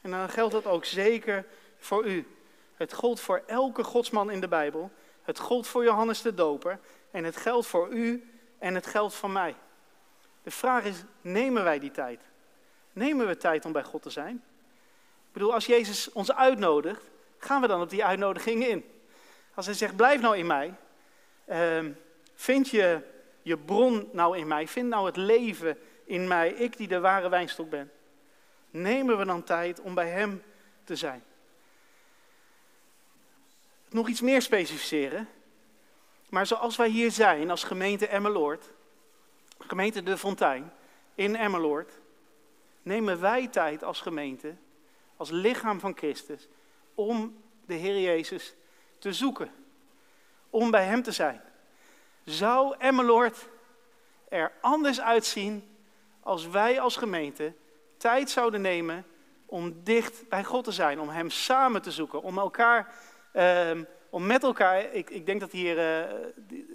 [0.00, 1.46] En dan geldt dat ook zeker
[1.78, 2.37] voor u.
[2.78, 4.90] Het gold voor elke godsman in de Bijbel.
[5.22, 6.78] Het gold voor Johannes de Doper.
[7.10, 9.54] En het geldt voor u en het geldt voor mij.
[10.42, 12.22] De vraag is, nemen wij die tijd?
[12.92, 14.42] Nemen we tijd om bij God te zijn?
[15.26, 17.02] Ik bedoel, als Jezus ons uitnodigt,
[17.38, 18.84] gaan we dan op die uitnodiging in?
[19.54, 20.74] Als hij zegt, blijf nou in mij.
[21.44, 21.92] Ehm,
[22.34, 23.00] vind je
[23.42, 24.68] je bron nou in mij?
[24.68, 27.90] Vind nou het leven in mij, ik die de ware wijnstok ben?
[28.70, 30.42] Nemen we dan tijd om bij hem
[30.84, 31.22] te zijn?
[33.90, 35.28] Nog iets meer specificeren.
[36.28, 38.72] Maar zoals wij hier zijn als gemeente Emmeloord,
[39.58, 40.72] gemeente De Fontein
[41.14, 41.92] in Emmeloord,
[42.82, 44.54] nemen wij tijd als gemeente,
[45.16, 46.48] als lichaam van Christus,
[46.94, 48.54] om de Heer Jezus
[48.98, 49.50] te zoeken.
[50.50, 51.40] Om bij Hem te zijn.
[52.24, 53.48] Zou Emmeloord
[54.28, 55.76] er anders uitzien
[56.20, 57.54] als wij als gemeente
[57.96, 59.06] tijd zouden nemen
[59.46, 62.94] om dicht bij God te zijn, om Hem samen te zoeken, om elkaar,
[63.32, 66.14] ehm, om met elkaar, ik, ik denk dat hier, uh,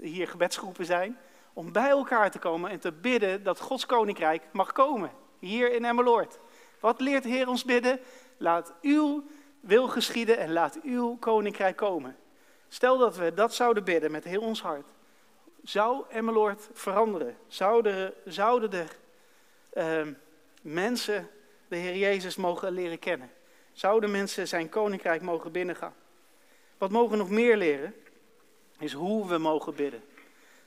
[0.01, 1.17] hier gebedsgroepen zijn,
[1.53, 5.85] om bij elkaar te komen en te bidden dat Gods koninkrijk mag komen, hier in
[5.85, 6.39] Emmeloord.
[6.79, 7.99] Wat leert Heer ons bidden?
[8.37, 9.23] Laat uw
[9.59, 12.15] wil geschieden en laat uw koninkrijk komen.
[12.67, 14.89] Stel dat we dat zouden bidden met heel ons hart.
[15.63, 17.37] Zou Emmeloord veranderen?
[17.47, 18.95] Zouden, zouden er
[20.07, 20.13] uh,
[20.61, 21.29] mensen
[21.67, 23.31] de Heer Jezus mogen leren kennen?
[23.71, 25.93] Zouden mensen zijn koninkrijk mogen binnengaan?
[26.77, 27.95] Wat mogen we nog meer leren?
[28.79, 30.03] Is hoe we mogen bidden.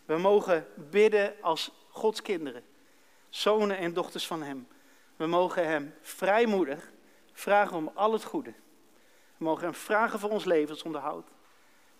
[0.04, 2.62] We mogen bidden als Gods kinderen,
[3.28, 4.68] zonen en dochters van Hem.
[5.16, 6.90] We mogen Hem vrijmoedig
[7.32, 8.52] vragen om al het goede.
[9.36, 11.28] We mogen Hem vragen voor ons levensonderhoud.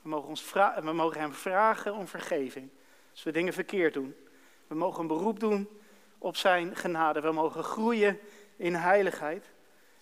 [0.03, 2.71] We mogen, ons we mogen Hem vragen om vergeving
[3.11, 4.15] als we dingen verkeerd doen.
[4.67, 5.69] We mogen een beroep doen
[6.19, 7.21] op Zijn genade.
[7.21, 8.19] We mogen groeien
[8.57, 9.51] in heiligheid.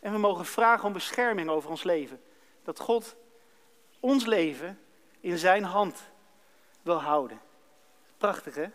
[0.01, 2.20] En we mogen vragen om bescherming over ons leven.
[2.62, 3.16] Dat God
[4.05, 4.78] ons leven
[5.20, 6.10] in Zijn hand
[6.82, 7.40] wil houden.
[8.16, 8.66] Prachtig hè?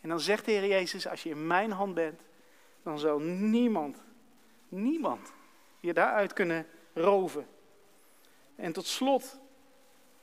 [0.00, 2.20] En dan zegt de Heer Jezus, als je in mijn hand bent,
[2.82, 4.02] dan zal niemand,
[4.68, 5.32] niemand
[5.80, 7.46] je daaruit kunnen roven.
[8.56, 9.40] En tot slot,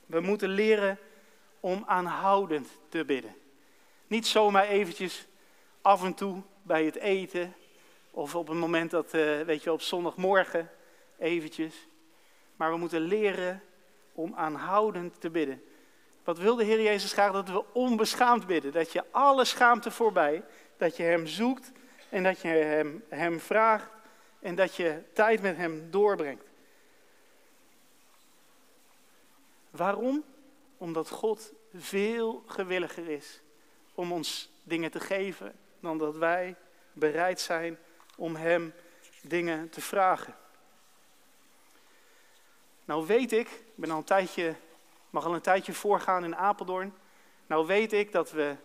[0.05, 0.99] we moeten leren
[1.59, 3.35] om aanhoudend te bidden.
[4.07, 5.27] Niet zomaar eventjes
[5.81, 7.53] af en toe bij het eten
[8.11, 10.71] of op een moment dat, uh, weet je, op zondagmorgen
[11.17, 11.87] eventjes.
[12.55, 13.61] Maar we moeten leren
[14.17, 15.63] om aanhoudend te bidden.
[16.23, 17.31] Wat wil de Heer Jezus graag?
[17.31, 18.71] Dat we onbeschaamd bidden.
[18.71, 20.43] Dat je alle schaamte voorbij,
[20.77, 21.71] dat je Hem zoekt
[22.09, 23.89] en dat je Hem, hem vraagt
[24.39, 26.45] en dat je tijd met Hem doorbrengt.
[29.69, 30.23] Waarom?
[30.77, 33.41] Omdat God veel gewilliger is
[33.93, 36.55] om ons dingen te geven dan dat wij
[36.93, 37.77] bereid zijn
[38.15, 38.73] om Hem
[39.21, 40.35] dingen te vragen.
[42.87, 44.55] Nou weet ik, ik ben al een tijdje
[45.09, 46.93] mag al een tijdje voorgaan in Apeldoorn.
[47.47, 48.55] Nou weet ik dat we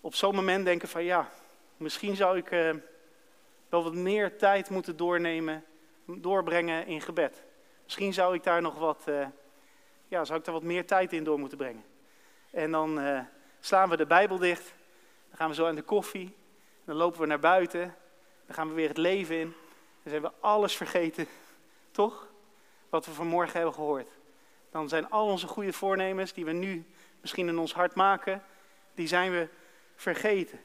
[0.00, 1.30] op zo'n moment denken van ja,
[1.76, 2.74] misschien zou ik uh,
[3.68, 5.64] wel wat meer tijd moeten doornemen,
[6.04, 7.42] doorbrengen in gebed.
[7.84, 9.26] Misschien zou ik daar nog wat, uh,
[10.08, 11.84] ja, zou ik daar wat meer tijd in door moeten brengen.
[12.50, 13.20] En dan uh,
[13.60, 14.74] slaan we de Bijbel dicht,
[15.28, 16.36] dan gaan we zo aan de koffie,
[16.84, 17.94] dan lopen we naar buiten,
[18.46, 19.54] dan gaan we weer het leven in.
[20.02, 21.26] Dan zijn we alles vergeten,
[21.90, 22.29] toch?
[22.90, 24.08] Wat we vanmorgen hebben gehoord
[24.70, 26.84] dan zijn al onze goede voornemens die we nu
[27.20, 28.42] misschien in ons hart maken,
[28.94, 29.48] die zijn we
[29.96, 30.60] vergeten.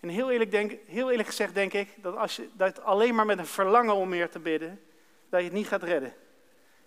[0.00, 3.26] En heel eerlijk, denk, heel eerlijk gezegd denk ik dat als je dat alleen maar
[3.26, 4.82] met een verlangen om meer te bidden,
[5.28, 6.14] dat je het niet gaat redden.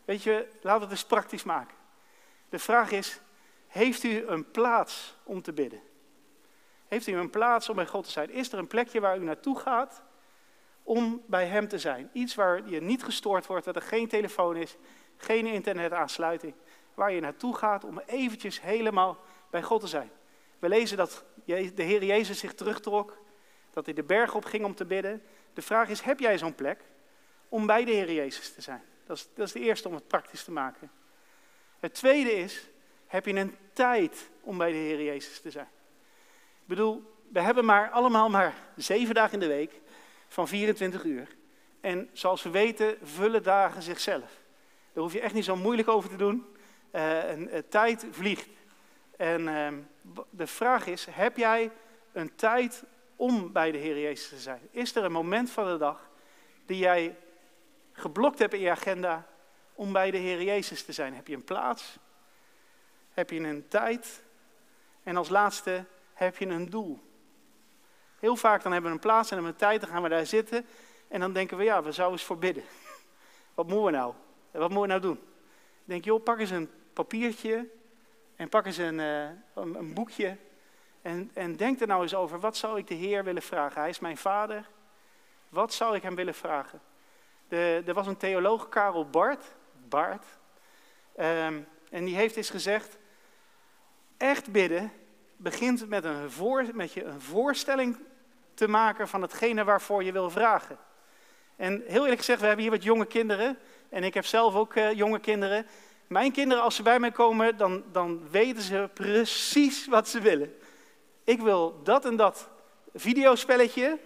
[0.06, 1.76] Weet je, laten we het eens praktisch maken.
[2.49, 3.20] De vraag is,
[3.68, 5.82] heeft u een plaats om te bidden?
[6.88, 8.30] Heeft u een plaats om bij God te zijn?
[8.30, 10.03] Is er een plekje waar u naartoe gaat
[10.84, 12.10] om bij Hem te zijn?
[12.14, 14.78] Iets waar je niet gestoord wordt, dat er geen telefoon is,
[15.22, 16.53] Geen internetaansluiting.
[16.94, 19.18] Waar je naartoe gaat om eventjes helemaal
[19.49, 20.12] bij God te zijn.
[20.60, 23.18] We lezen dat de Heer Jezus zich terugtrok.
[23.72, 25.24] Dat hij de berg op ging om te bidden.
[25.53, 26.80] De vraag is, heb jij zo'n plek
[27.49, 28.84] om bij de Heer Jezus te zijn?
[29.06, 30.91] Dat is, dat is de eerste om het praktisch te maken.
[31.80, 32.70] Het tweede is,
[33.08, 35.70] heb je een tijd om bij de Heer Jezus te zijn?
[36.62, 39.82] Ik bedoel, we hebben maar allemaal maar zeven dagen in de week
[40.32, 41.28] van 24 uur.
[41.82, 44.40] En zoals we weten, vullen dagen zichzelf.
[44.94, 46.45] Daar hoef je echt niet zo moeilijk over te doen.
[46.95, 47.30] Uh,
[47.70, 48.49] tijd vliegt.
[49.18, 49.68] En uh,
[50.30, 51.72] de vraag is, heb jij
[52.12, 52.84] een tijd
[53.16, 54.62] om bij de Heer Jezus te zijn?
[54.72, 56.10] Is er een moment van de dag
[56.66, 57.16] die jij
[57.91, 59.28] geblokt hebt in je agenda
[59.74, 61.14] om bij de Heer Jezus te zijn?
[61.14, 61.98] Heb je een plaats?
[63.10, 64.24] Heb je een tijd?
[65.03, 67.10] En als laatste, heb je een doel?
[68.22, 70.26] Heel vaak dan hebben we een plaats en hebben een tijd, dan gaan we daar
[70.26, 70.65] zitten.
[71.07, 72.64] En dan denken we, ja, we zouden eens voor bidden.
[73.56, 74.14] Wat moeten we nou?
[74.52, 75.19] Wat moeten we nou doen?
[75.73, 77.69] Ik denk, joh, pak eens een papiertje
[78.35, 79.23] en pak eens een, uh,
[79.53, 80.38] een, een, boekje.
[81.02, 83.81] En, en denk er nou eens over, wat zou ik de Heer willen vragen?
[83.81, 84.69] Hij is mijn vader.
[85.49, 86.81] Wat zou ik hem willen vragen?
[87.48, 89.45] De, er was een theoloog, Karel Bart,
[89.88, 90.26] Bart
[91.18, 92.98] um, en die heeft eens gezegd,
[94.18, 94.91] echt bidden
[95.38, 97.98] begint met, een voor, met je een voorstelling
[98.61, 100.77] te maken van hetgene waarvoor je wil vragen.
[101.55, 103.57] En heel eerlijk gezegd, we hebben hier wat jonge kinderen.
[103.89, 105.65] En ik heb zelf ook uh, jonge kinderen.
[106.07, 110.53] Mijn kinderen, als ze bij mij komen, dan, dan weten ze precies wat ze willen.
[111.23, 112.49] Ik wil dat en dat
[112.93, 113.99] videospelletje.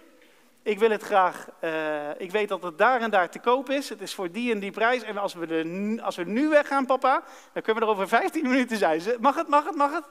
[0.62, 3.88] Ik wil het graag, uh, ik weet dat het daar en daar te koop is.
[3.88, 5.02] Het is voor die en die prijs.
[5.02, 7.22] En als we, de, als we nu weggaan, papa,
[7.52, 9.02] dan kunnen we er over 15 minuten zijn.
[9.20, 10.04] Mag het, mag het, mag het?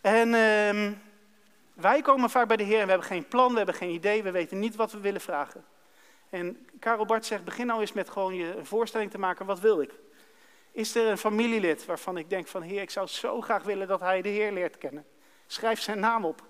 [0.00, 0.92] En uh,
[1.82, 4.22] wij komen vaak bij de Heer en we hebben geen plan, we hebben geen idee,
[4.22, 5.64] we weten niet wat we willen vragen.
[6.30, 9.80] En Karel Bart zegt, begin nou eens met gewoon je voorstelling te maken, wat wil
[9.80, 9.92] ik?
[10.70, 14.00] Is er een familielid waarvan ik denk van, Heer, ik zou zo graag willen dat
[14.00, 15.04] hij de Heer leert kennen.
[15.46, 16.42] Schrijf zijn naam op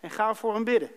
[0.00, 0.90] en ga voor hem bidden.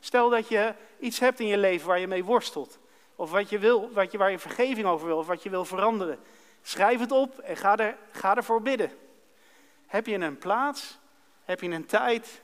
[0.00, 2.78] Stel dat je iets hebt in je leven waar je mee worstelt.
[3.16, 5.64] Of wat je wil, wat je, waar je vergeving over wil, of wat je wil
[5.64, 6.18] veranderen.
[6.62, 8.90] Schrijf het op en ga, er, ga ervoor bidden.
[9.86, 10.98] Heb je een plaats?
[11.44, 12.42] Heb je een tijd?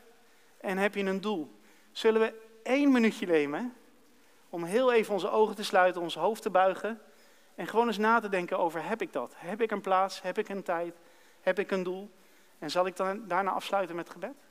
[0.61, 1.61] En heb je een doel?
[1.93, 3.75] Zullen we één minuutje nemen
[4.49, 7.01] om heel even onze ogen te sluiten, ons hoofd te buigen
[7.55, 9.35] en gewoon eens na te denken over, heb ik dat?
[9.37, 10.23] Heb ik een plaats?
[10.23, 10.97] Heb ik een tijd?
[11.41, 12.11] Heb ik een doel?
[12.59, 14.50] En zal ik dan daarna afsluiten met gebed?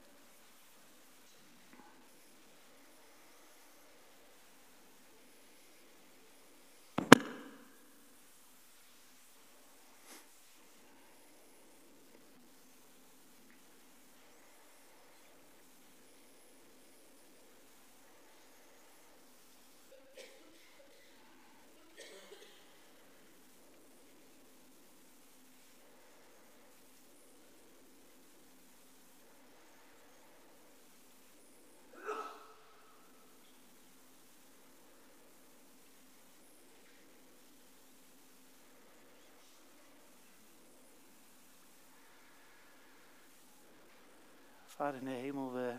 [44.80, 45.74] Vader in de hemel, we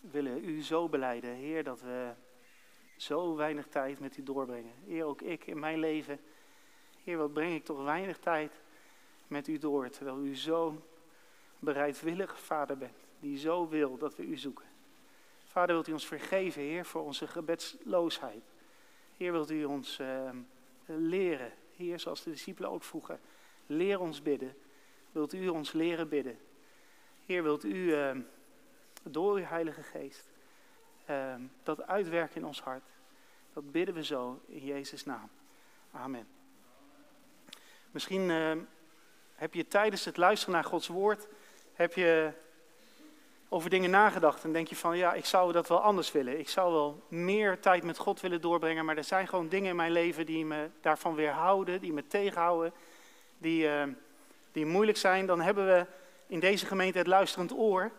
[0.00, 2.12] willen u zo beleiden, Heer, dat we
[2.96, 4.72] zo weinig tijd met u doorbrengen.
[4.84, 6.20] Heer, ook ik in mijn leven,
[7.04, 8.52] Heer, wat breng ik toch weinig tijd
[9.26, 10.82] met u door, terwijl u zo'n
[11.58, 14.66] bereidwillige Vader bent, die zo wil dat we u zoeken.
[15.44, 18.44] Vader, wilt u ons vergeven, Heer, voor onze gebedsloosheid.
[19.16, 20.30] Heer, wilt u ons uh,
[20.84, 23.20] leren, Heer, zoals de discipelen ook vroegen,
[23.66, 24.56] leer ons bidden.
[25.12, 26.38] Wilt u ons leren bidden?
[27.26, 28.10] Heer, wilt u uh,
[29.02, 30.24] door uw Heilige Geest
[31.10, 32.84] uh, dat uitwerken in ons hart?
[33.52, 35.30] Dat bidden we zo in Jezus' naam.
[35.92, 36.28] Amen.
[37.90, 38.52] Misschien uh,
[39.34, 41.28] heb je tijdens het luisteren naar Gods woord,
[41.74, 42.32] heb je
[43.48, 46.38] over dingen nagedacht en denk je van, ja, ik zou dat wel anders willen.
[46.38, 49.76] Ik zou wel meer tijd met God willen doorbrengen, maar er zijn gewoon dingen in
[49.76, 52.72] mijn leven die me daarvan weerhouden, die me tegenhouden,
[53.38, 53.92] die, ehm,
[54.52, 55.26] die moeilijk zijn.
[55.26, 55.86] Dan hebben we
[56.26, 57.90] in deze gemeente het luisterend oor.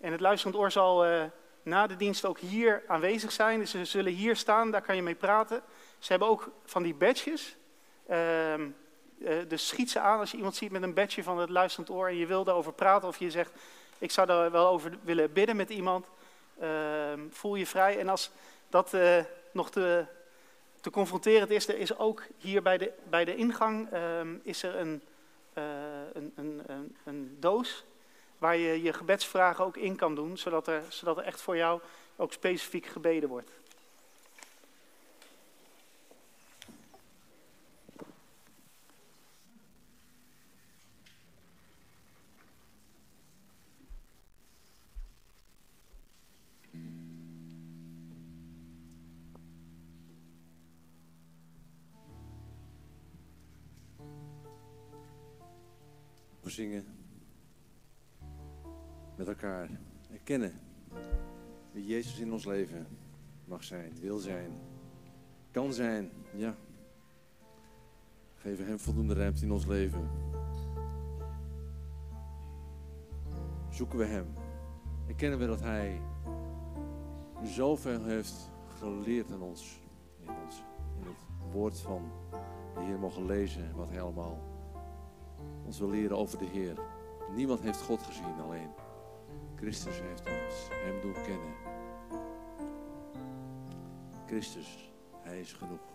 [0.00, 1.22] En het luisterend oor zal uh,
[1.62, 3.58] na de dienst ook hier aanwezig zijn.
[3.58, 5.62] Dus ze zullen hier staan, daar kan je mee praten.
[5.98, 7.56] Ze hebben ook van die badges.
[8.10, 8.68] Uh, uh,
[9.48, 12.08] dus schiet ze aan als je iemand ziet met een badge van het luisterend oor
[12.08, 13.52] en je wil daarover praten of je zegt,
[13.98, 16.06] ik zou daar wel over willen bidden met iemand.
[16.60, 17.98] Ehm, voel je vrij.
[17.98, 18.30] En als
[18.68, 20.04] dat eh, nog te,
[20.80, 24.76] te confronterend is, er is ook hier bij de, bij de ingang ehm, is er
[24.76, 25.02] een
[26.12, 27.84] een, een, een, een, doos
[28.38, 31.80] waar je je gebedsvragen ook in kan doen, zodat er, zodat er echt voor jou
[32.16, 33.50] ook specifiek gebeden wordt.
[56.56, 56.84] Zingen.
[59.16, 59.70] Met elkaar
[60.12, 60.52] erkennen
[61.72, 62.86] wie Jezus in ons leven
[63.44, 64.50] mag zijn, wil zijn,
[65.50, 66.10] kan zijn.
[66.34, 66.56] Ja.
[68.34, 70.08] Geven Hem voldoende ruimte in ons leven.
[73.70, 74.26] Zoeken we Hem.
[75.06, 76.00] Erkennen we dat Hij
[77.42, 79.80] zoveel heeft geleerd aan ons.
[80.20, 80.62] In, ons,
[81.00, 82.10] in het woord van
[82.74, 84.55] de Heer mogen lezen wat Hij allemaal
[85.66, 86.78] ons wil leren over de Heer.
[87.34, 88.70] Niemand heeft God gezien, alleen
[89.56, 91.54] Christus heeft ons Hem doen kennen.
[94.26, 95.94] Christus, Hij is genoeg.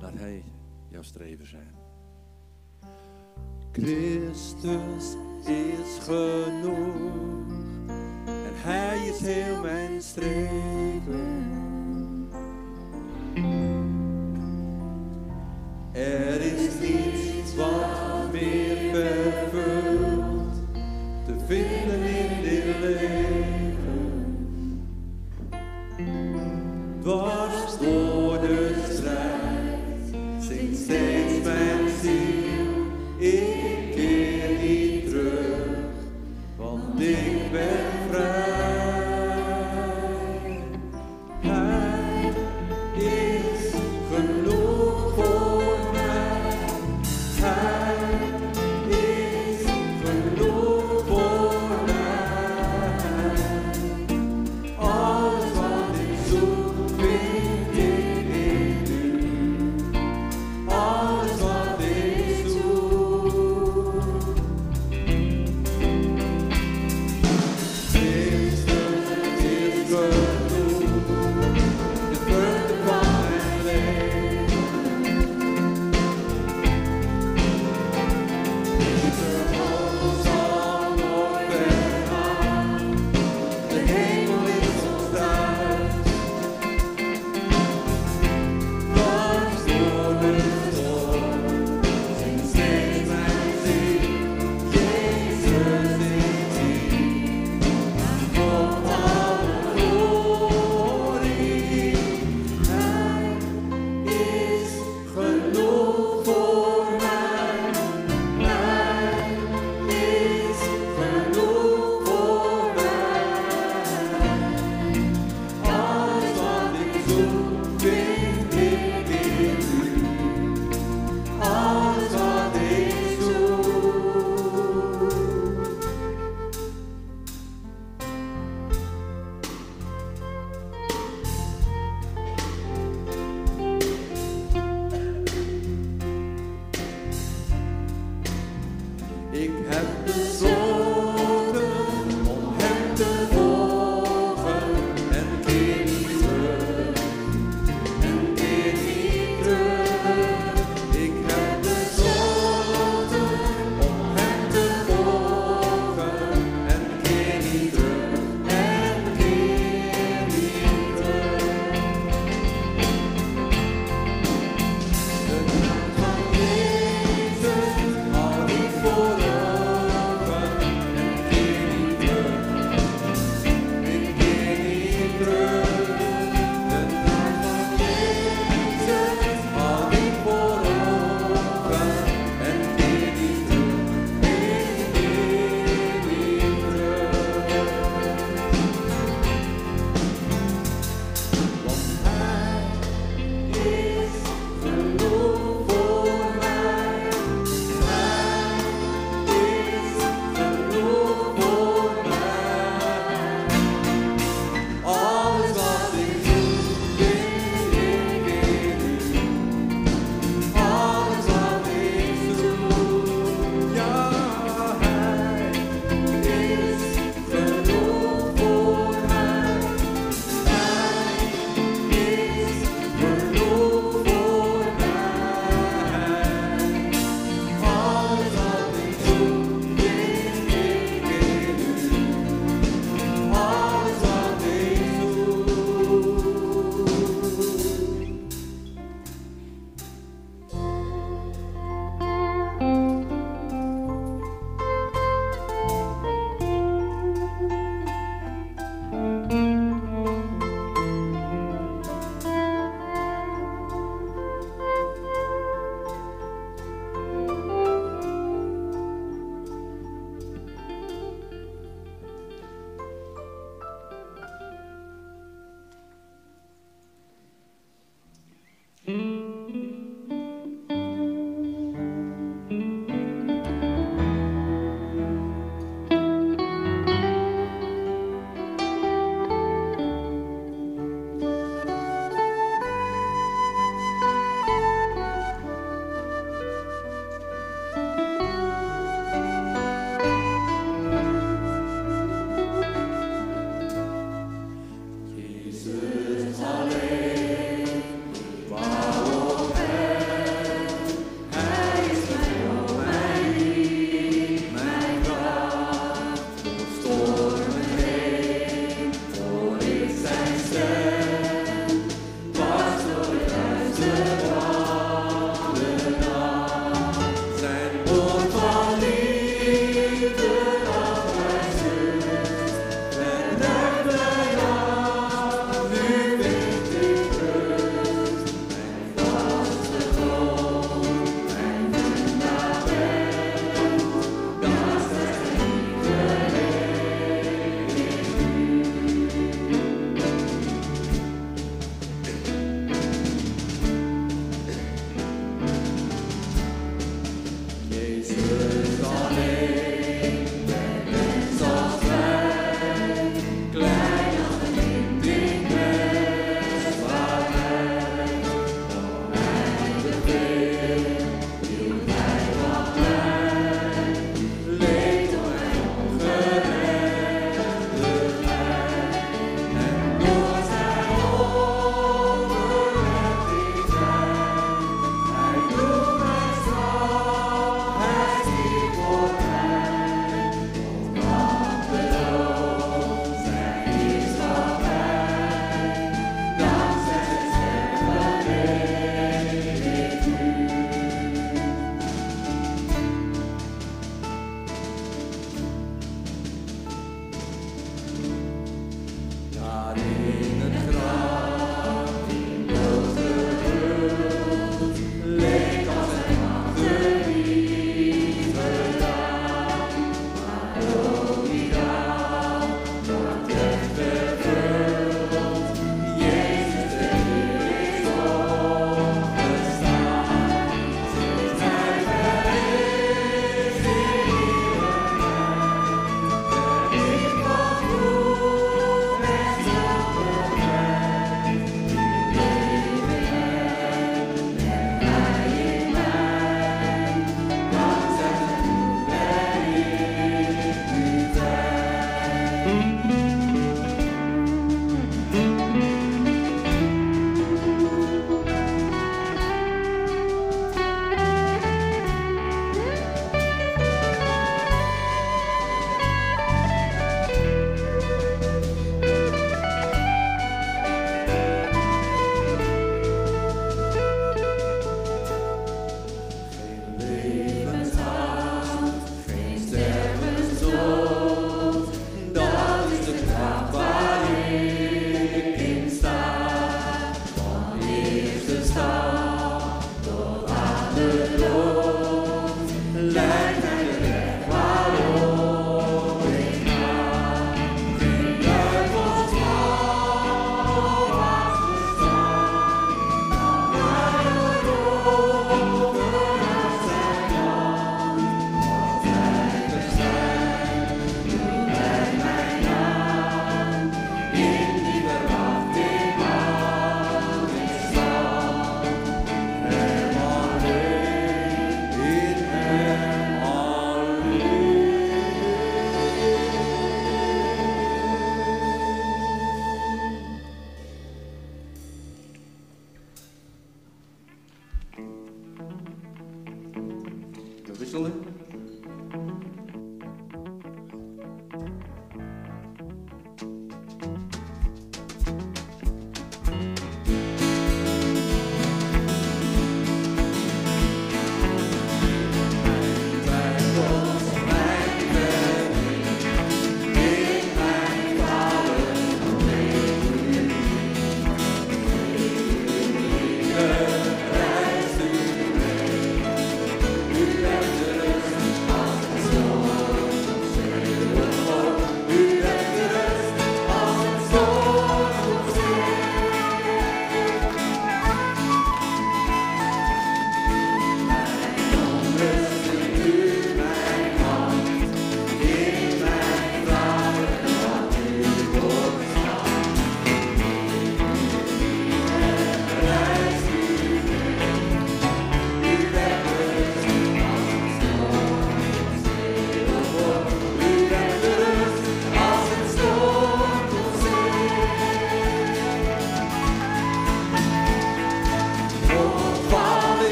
[0.00, 0.44] Laat Hij
[0.88, 1.74] jouw streven zijn.
[3.72, 5.16] Christus
[5.46, 7.50] is genoeg
[8.26, 11.50] en Hij is heel mijn streven.
[15.92, 16.40] Er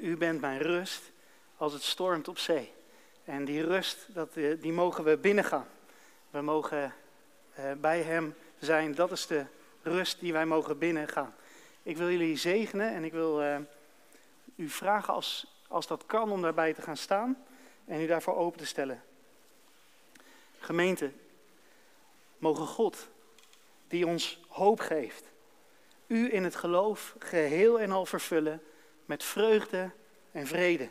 [0.00, 1.02] U bent mijn rust
[1.56, 2.72] als het stormt op zee.
[3.24, 5.66] En die rust, dat, eh, die mogen we binnengaan.
[6.30, 6.94] We mogen
[7.54, 8.94] eh, bij Hem zijn.
[8.94, 9.44] Dat is de
[9.82, 11.34] rust die wij mogen binnengaan.
[11.82, 13.56] Ik wil jullie zegenen en ik wil uh,
[14.56, 17.44] u vragen als, als dat kan om daarbij te gaan staan
[17.84, 19.02] en u daarvoor open te stellen.
[20.58, 21.10] Gemeente,
[22.38, 23.08] mogen God,
[23.88, 25.24] die ons hoop geeft,
[26.06, 28.62] u in het geloof geheel en al vervullen
[29.04, 29.90] met vreugde
[30.30, 30.88] en vrede.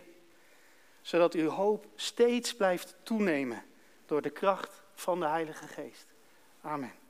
[1.01, 3.63] Zodat uw hoop steeds blijft toenemen
[4.05, 6.05] door de kracht van de Heilige Geest.
[6.61, 7.00] Amen.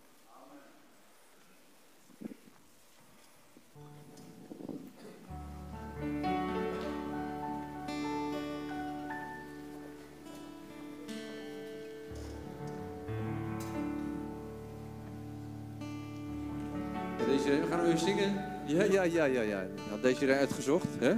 [19.02, 19.68] Ja, ja, ja, ja.
[19.90, 21.14] Had deze rij uitgezocht, hè?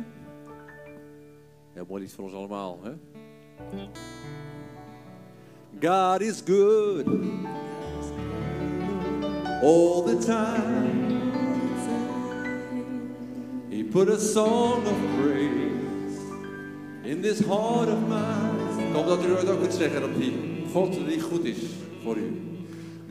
[1.74, 2.92] Heel mooi lied voor ons allemaal, hè?
[5.82, 7.06] God is good
[9.62, 11.22] all the time.
[13.70, 16.20] He put a song of praise
[17.04, 18.94] in this heart of mine.
[18.94, 21.60] Hoop dat u ooit ook kunt zeggen dat die God die goed is
[22.04, 22.42] voor u.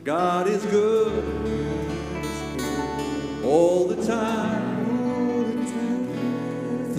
[0.05, 1.11] God is good
[3.43, 4.62] all the time.